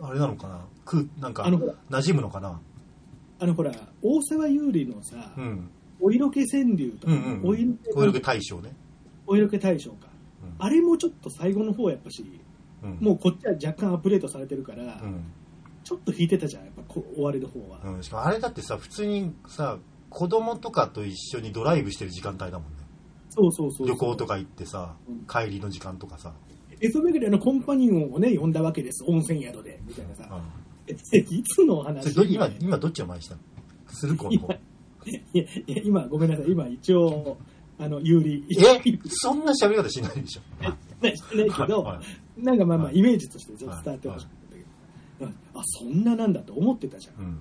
[0.00, 0.66] あれなのかな。
[0.84, 1.74] くなんかあのほら。
[1.90, 2.60] 馴染むのかな。
[3.38, 3.72] あの、ほら、
[4.02, 5.70] 大沢優里のさ、うん。
[5.98, 8.74] お色気川柳とか、うんうんお色気お色気大賞ね、
[9.26, 10.08] お色気大賞か。
[10.42, 10.54] うん。
[10.58, 12.24] あれもちょっと最後の方やっぱし、
[12.82, 15.24] うん、もうこっちは若干アップデートされてるから、うん。
[15.84, 17.80] ちょっと弾いてたじゃん、やっぱこ終わりの方は。
[17.84, 19.78] うん、しかもあれだってさ普通にさ
[20.10, 22.78] 子供とかと一緒にドライブしてる時間帯だもんね。
[23.30, 23.88] そうそうそうそう。
[23.88, 25.26] 旅行とか行ってさうん。
[25.26, 26.49] 帰りの時間とかさ、え、
[26.90, 29.04] そのわけであのコンパニオンをね、呼んだわけです。
[29.06, 29.80] 温泉宿で。
[29.86, 30.28] みたいなさ。
[30.30, 30.96] うん。
[31.12, 33.34] え、いつのそ話今今どっちを前にした？
[33.34, 33.40] の
[33.92, 34.52] 鶴子の方。
[35.06, 36.46] いや、いや今、ごめんなさい。
[36.50, 37.36] 今、一応、
[37.78, 38.44] あの、有利。
[38.50, 38.98] え？
[39.08, 40.42] そんな喋り方しないでしょ。
[41.02, 42.00] ないしてないけど、は
[42.36, 42.98] なんかまあまあ、はい。
[42.98, 44.56] イメージとしてちょっと伝わってほしかった。
[44.56, 45.34] けど、うん。
[45.54, 47.24] あ、そんななんだと思ってたじゃん。
[47.24, 47.38] うん。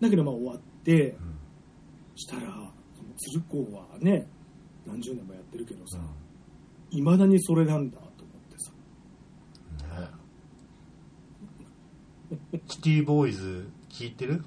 [0.00, 1.16] だけどまあ終わってう、ん。
[2.16, 2.72] したら、
[3.16, 4.26] 鶴光はね、
[4.86, 6.02] 何十年もやってるけどさ、う
[6.96, 8.70] いまだにそれなんだと思ってさ。
[8.70, 10.08] んね
[12.68, 14.44] キティボーイズ聞いてる？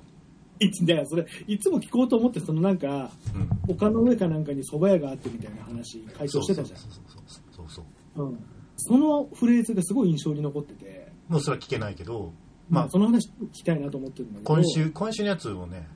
[0.59, 6.79] いつだよ、それ、いつも聞こうと思って、そのなんか、うん丘の上かなんかに蕎麦屋があってみたいな話、回答してたじゃん。
[6.79, 7.85] そうそうそうそう
[8.15, 8.39] そううん
[8.77, 12.33] そのフレーズがすごい印象に残ってて、もうそれは聞けないけど
[12.69, 15.87] まあまあ、その話聞きたいなと思ってるんだけど、今週今週のやつをね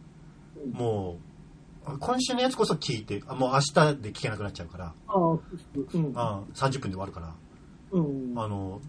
[0.63, 1.17] うんも
[1.99, 6.11] 今週のやつこそ聞いて、あもう明日で聞けなくなっちゃうから、ああ、うん。
[6.15, 7.35] あ30分で終わるから、
[7.91, 8.33] うん。
[8.35, 8.81] あの、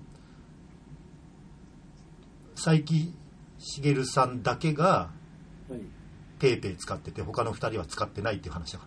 [2.56, 3.12] 佐伯
[3.58, 5.10] 茂さんだけが
[5.68, 5.80] はい。
[6.38, 8.86] ペイペイ使ってて、他の2人は使ってないっていう話だか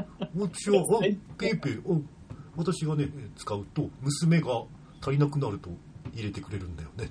[0.00, 0.28] ら。
[0.36, 2.02] 私は、あはいペイペイ、お
[2.56, 4.64] 私がね、使うと、娘が
[5.00, 5.70] 足りなくなると
[6.12, 7.10] 入れてくれるんだよね。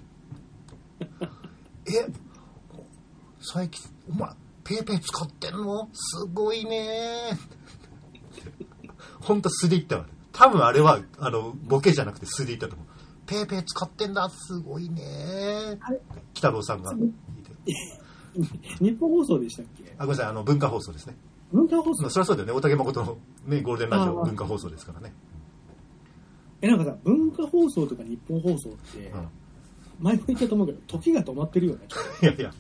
[1.86, 2.06] え
[3.40, 3.70] 佐伯、
[4.10, 4.30] お前、
[4.66, 5.90] ペイペイ使ってんの？
[5.94, 7.38] すごいね
[9.22, 10.06] ほんと素で言ったわ。
[10.34, 12.87] 多分あれは、あの、ボケじゃなくて素で言ったと思う。
[13.28, 15.78] ペイペイ使ってんだ、すごいね
[16.34, 16.94] 北郎さんが。
[18.80, 19.94] ニッポン放送でしたっけ？
[19.98, 21.16] あ、ごめんなさい、あの、文化放送ですね。
[21.52, 22.04] 文化放送？
[22.04, 22.54] まあ、そりゃそうだよね。
[22.54, 25.14] 大竹誠のね、ゴールデンラジオ文化放送ですからね。
[26.62, 29.28] え、なんかさ、文化放送とか日本放送って、うん。
[30.00, 31.88] 前も言ったと思うけど、時が止まってるよね。
[32.22, 32.54] いやいや。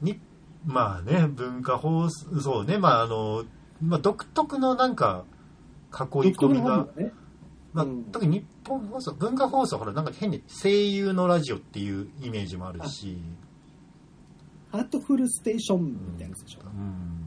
[0.00, 0.20] に、
[0.64, 3.44] まあね、文化放送、そうね、まああの、
[3.82, 5.24] まあ独特のなんか、
[5.92, 5.98] 囲い
[6.32, 7.12] 込みがね。
[7.76, 8.04] まあうん。
[8.04, 13.18] 特に日本放送、文化放送、ほら、なんか変に声優のラジオっていうイメージもあるし、
[14.72, 16.60] ハートフルステーションみたいなやつでしょ。
[16.64, 17.26] うん。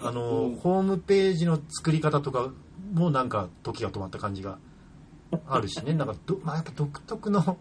[0.00, 2.50] あの、 ホームページの作り方とか
[2.92, 4.58] もなんか時が止まった感じが
[5.48, 7.58] あるしね、 なんかど、まあ、やっぱ独特の、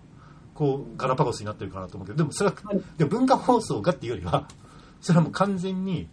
[0.53, 2.56] こう、ガラパゴスになってるかなと思うけど、でもそれは、
[2.98, 4.48] でも文化放送がっていうよりは、
[5.02, 6.07] それはもう完全に、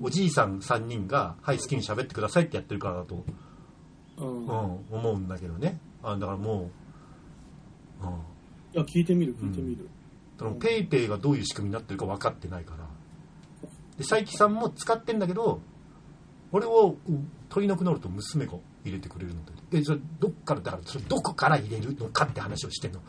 [0.00, 3.24] おじいさん3人が、はい、好きに喋ってくださいってやってるからだと、
[4.18, 4.46] うん。
[4.46, 5.78] うん、思うんだけどね。
[6.02, 6.70] あだからも
[8.02, 8.10] う、うん。
[8.10, 8.14] い
[8.74, 9.88] や、聞いてみる、聞いてみる。
[10.38, 12.84] そのペイペイがどういう仕組みになってるか分かってないから。
[13.96, 15.60] で佐伯さんも使ってんだけど
[16.52, 18.52] 俺をうん取りなくなると娘が
[18.84, 19.52] 入れてくれるので。
[19.78, 23.00] えそれどっからだからそれどこから入れるのかって話をしてんの。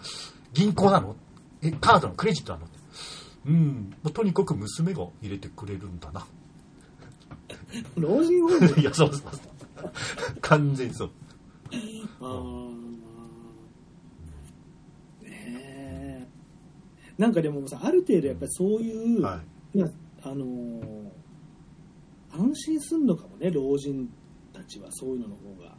[0.53, 1.15] 銀行なの？
[1.61, 2.65] えカードのクレジットなの？
[2.65, 2.77] って
[3.47, 3.93] うん。
[4.03, 6.25] もうとにかく娘が入れてくれるんだな。
[7.97, 8.81] 老人ホーム？
[8.81, 9.41] いやそうそうそう
[10.41, 11.09] 完全にそう。
[12.21, 12.87] あー。
[15.23, 16.27] ねえ。
[17.17, 19.41] なんかでもさ、ある程度やっぱりそういう、は
[19.75, 19.81] い。
[20.23, 21.17] あのー
[22.37, 24.07] 安心すんのかもね、老人
[24.53, 25.75] たちはそういうのの方が。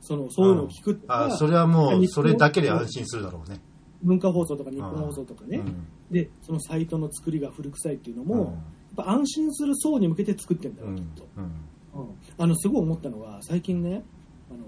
[0.00, 3.60] その、そういうのを聞くとか、あそれはもうそれだけで安心するだろうね。
[4.02, 5.86] 文化放送とか日本放送とかね、うん。
[6.10, 8.40] で、そのサイトの作りが古臭いっていうのも、うん。
[8.42, 8.54] やっ
[8.96, 10.96] ぱ安心する層に向けて作ってんだよ、うん。
[10.96, 11.26] きっと。
[11.36, 11.50] うんうん
[12.38, 14.02] あの、すごい思ったのは、最近ね、
[14.50, 14.64] あの、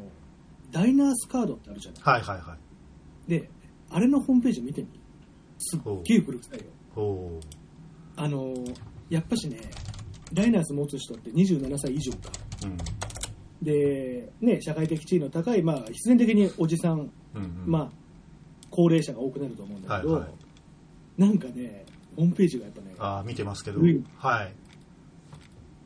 [0.70, 2.02] ダイナースカードってあるじゃない。
[2.02, 2.56] はいはいは
[3.26, 3.30] い。
[3.30, 3.50] で、
[3.90, 4.88] あれのホームページ見てみ。
[5.59, 6.64] すっげえ古臭いよ。
[6.94, 7.40] ほ
[8.16, 8.55] あの、
[9.09, 9.59] やっぱしね、
[10.32, 12.30] ダイナース持つ人って27歳以上か。
[12.64, 12.76] ううん。
[13.62, 17.64] で、ね、社会的地位の高い、まあ、必然的におじさん、うんうん。
[17.66, 17.90] まあ、
[18.70, 21.20] 高齢者が多くなると思うんだけど、はいはい。
[21.20, 21.86] なんかね、
[22.16, 24.52] ホームページがやっぱね、ああ見てますけど、うんはい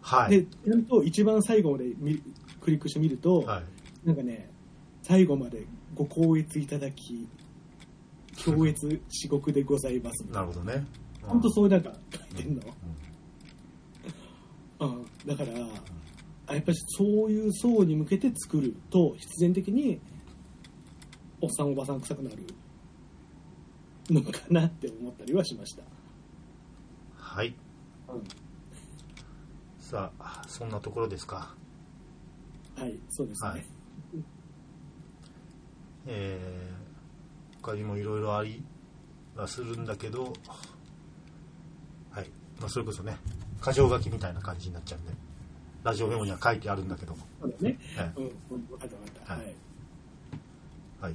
[0.03, 0.31] はい。
[0.31, 2.21] で、ちゃんと一番最後まで見
[2.61, 3.65] クリックしてみると、はい。
[4.07, 4.51] なんかね、
[5.03, 5.65] 最後まで
[5.95, 7.29] ご光悦いただき、
[8.37, 10.25] 強越至極でございます。
[10.31, 10.85] なるほどね。
[11.23, 12.63] 本当うそういうなんか書いてんの？
[14.81, 15.51] うん、だから、
[16.49, 20.01] あやっぱりそういう層に向けて作ると、必然的に、
[21.41, 22.45] おっさんおばさん臭くなる
[24.11, 25.85] のかなって思ったりはしました。
[27.15, 27.55] はい。
[28.09, 28.23] うん
[29.93, 31.55] さあそんなところですか？
[32.77, 33.49] はい、そうですね。
[33.51, 33.65] はい
[36.07, 38.65] えー、他にもいろいろあり
[39.37, 40.33] はするんだけど
[42.11, 42.29] はい、
[42.61, 43.17] まあ、それこそね
[43.63, 45.13] 箇条書きみたいな感じになっちゃうんで
[45.85, 47.79] ラジオメモには書いてあるんだけどそうだね。
[47.97, 48.89] はいうん、うん分かっ
[49.27, 49.33] た。
[49.35, 49.55] ははいい。
[51.01, 51.15] はい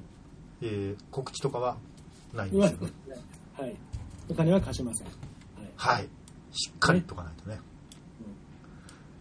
[0.61, 1.77] えー告知とかは
[2.33, 2.91] ないんですよ ね？
[3.57, 3.75] はい。
[4.29, 5.07] お金は貸しません。
[5.07, 5.17] はい。
[5.75, 6.07] はい
[6.51, 7.59] しっかりとかないとね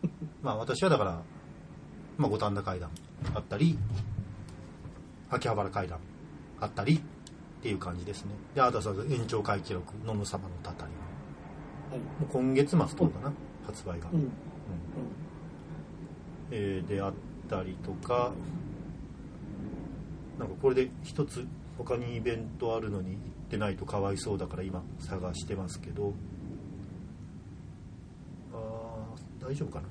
[0.42, 1.22] まあ私はだから、
[2.18, 2.90] まあ、五反田階段
[3.34, 3.78] あったり
[5.30, 5.98] 秋葉原階段
[6.60, 7.00] あったりっ
[7.62, 10.92] ていう感じですねであとはその延長会記録野々様のたたり
[11.90, 12.00] はい。
[12.00, 13.32] もう今月末とかかな
[13.66, 14.20] 発売が、うん。
[14.20, 14.30] うん。
[16.50, 17.12] えーであっ
[17.48, 18.32] たりとか
[20.38, 21.46] なんかこれで一つ
[21.78, 23.18] 他にイベントあるのに行っ
[23.48, 26.12] てないとかわいそうだから今探してますけど
[28.52, 29.86] あー大丈夫かな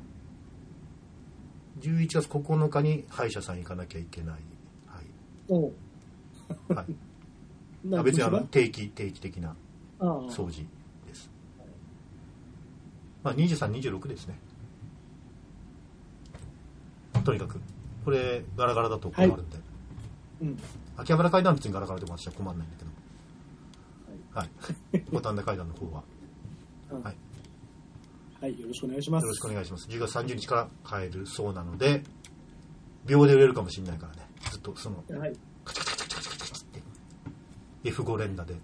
[1.80, 4.36] ？11月9日に歯医者さん行かなきゃいけない、
[4.86, 5.06] はい。
[5.48, 5.73] おう。
[6.73, 9.56] はい、 なあ別にあの虫定期定期的な
[9.98, 10.65] 掃除
[11.07, 11.32] です。
[13.23, 14.38] まあ2326ですね。
[17.23, 17.61] とにかく
[18.03, 19.57] これガラガラだと困るんで、
[20.41, 20.60] うん。
[20.98, 22.91] 秋葉原階段は別にガラガラでも私は困らないんだけど。
[24.38, 25.06] はい。
[25.11, 26.03] 五反田階段の方は。
[26.91, 27.03] うん。
[27.03, 27.15] はい
[28.41, 29.24] はい、よろしくお願いします。
[29.24, 29.88] よろしくお願いします。
[29.88, 32.03] 10月30日から買えるそうなので、
[33.06, 34.28] 秒で売れるかもしれないからね。
[34.52, 35.32] ずっとその、はい。
[35.32, 35.34] っ
[37.84, 38.56] て F5 連打で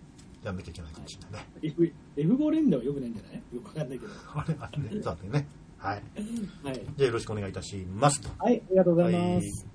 [0.44, 1.48] やんなきゃいけないかもしれないね。
[1.64, 4.14] F、F5 連打はよくないんじゃないよくわかんないけど。
[4.36, 4.90] あれあれね。
[5.04, 5.48] そうだね。
[5.78, 6.04] はい。
[6.64, 6.76] はい。
[6.76, 8.30] じゃあよろしくお願いいたしますと。
[8.38, 9.68] はい、ありがとうございまはいす。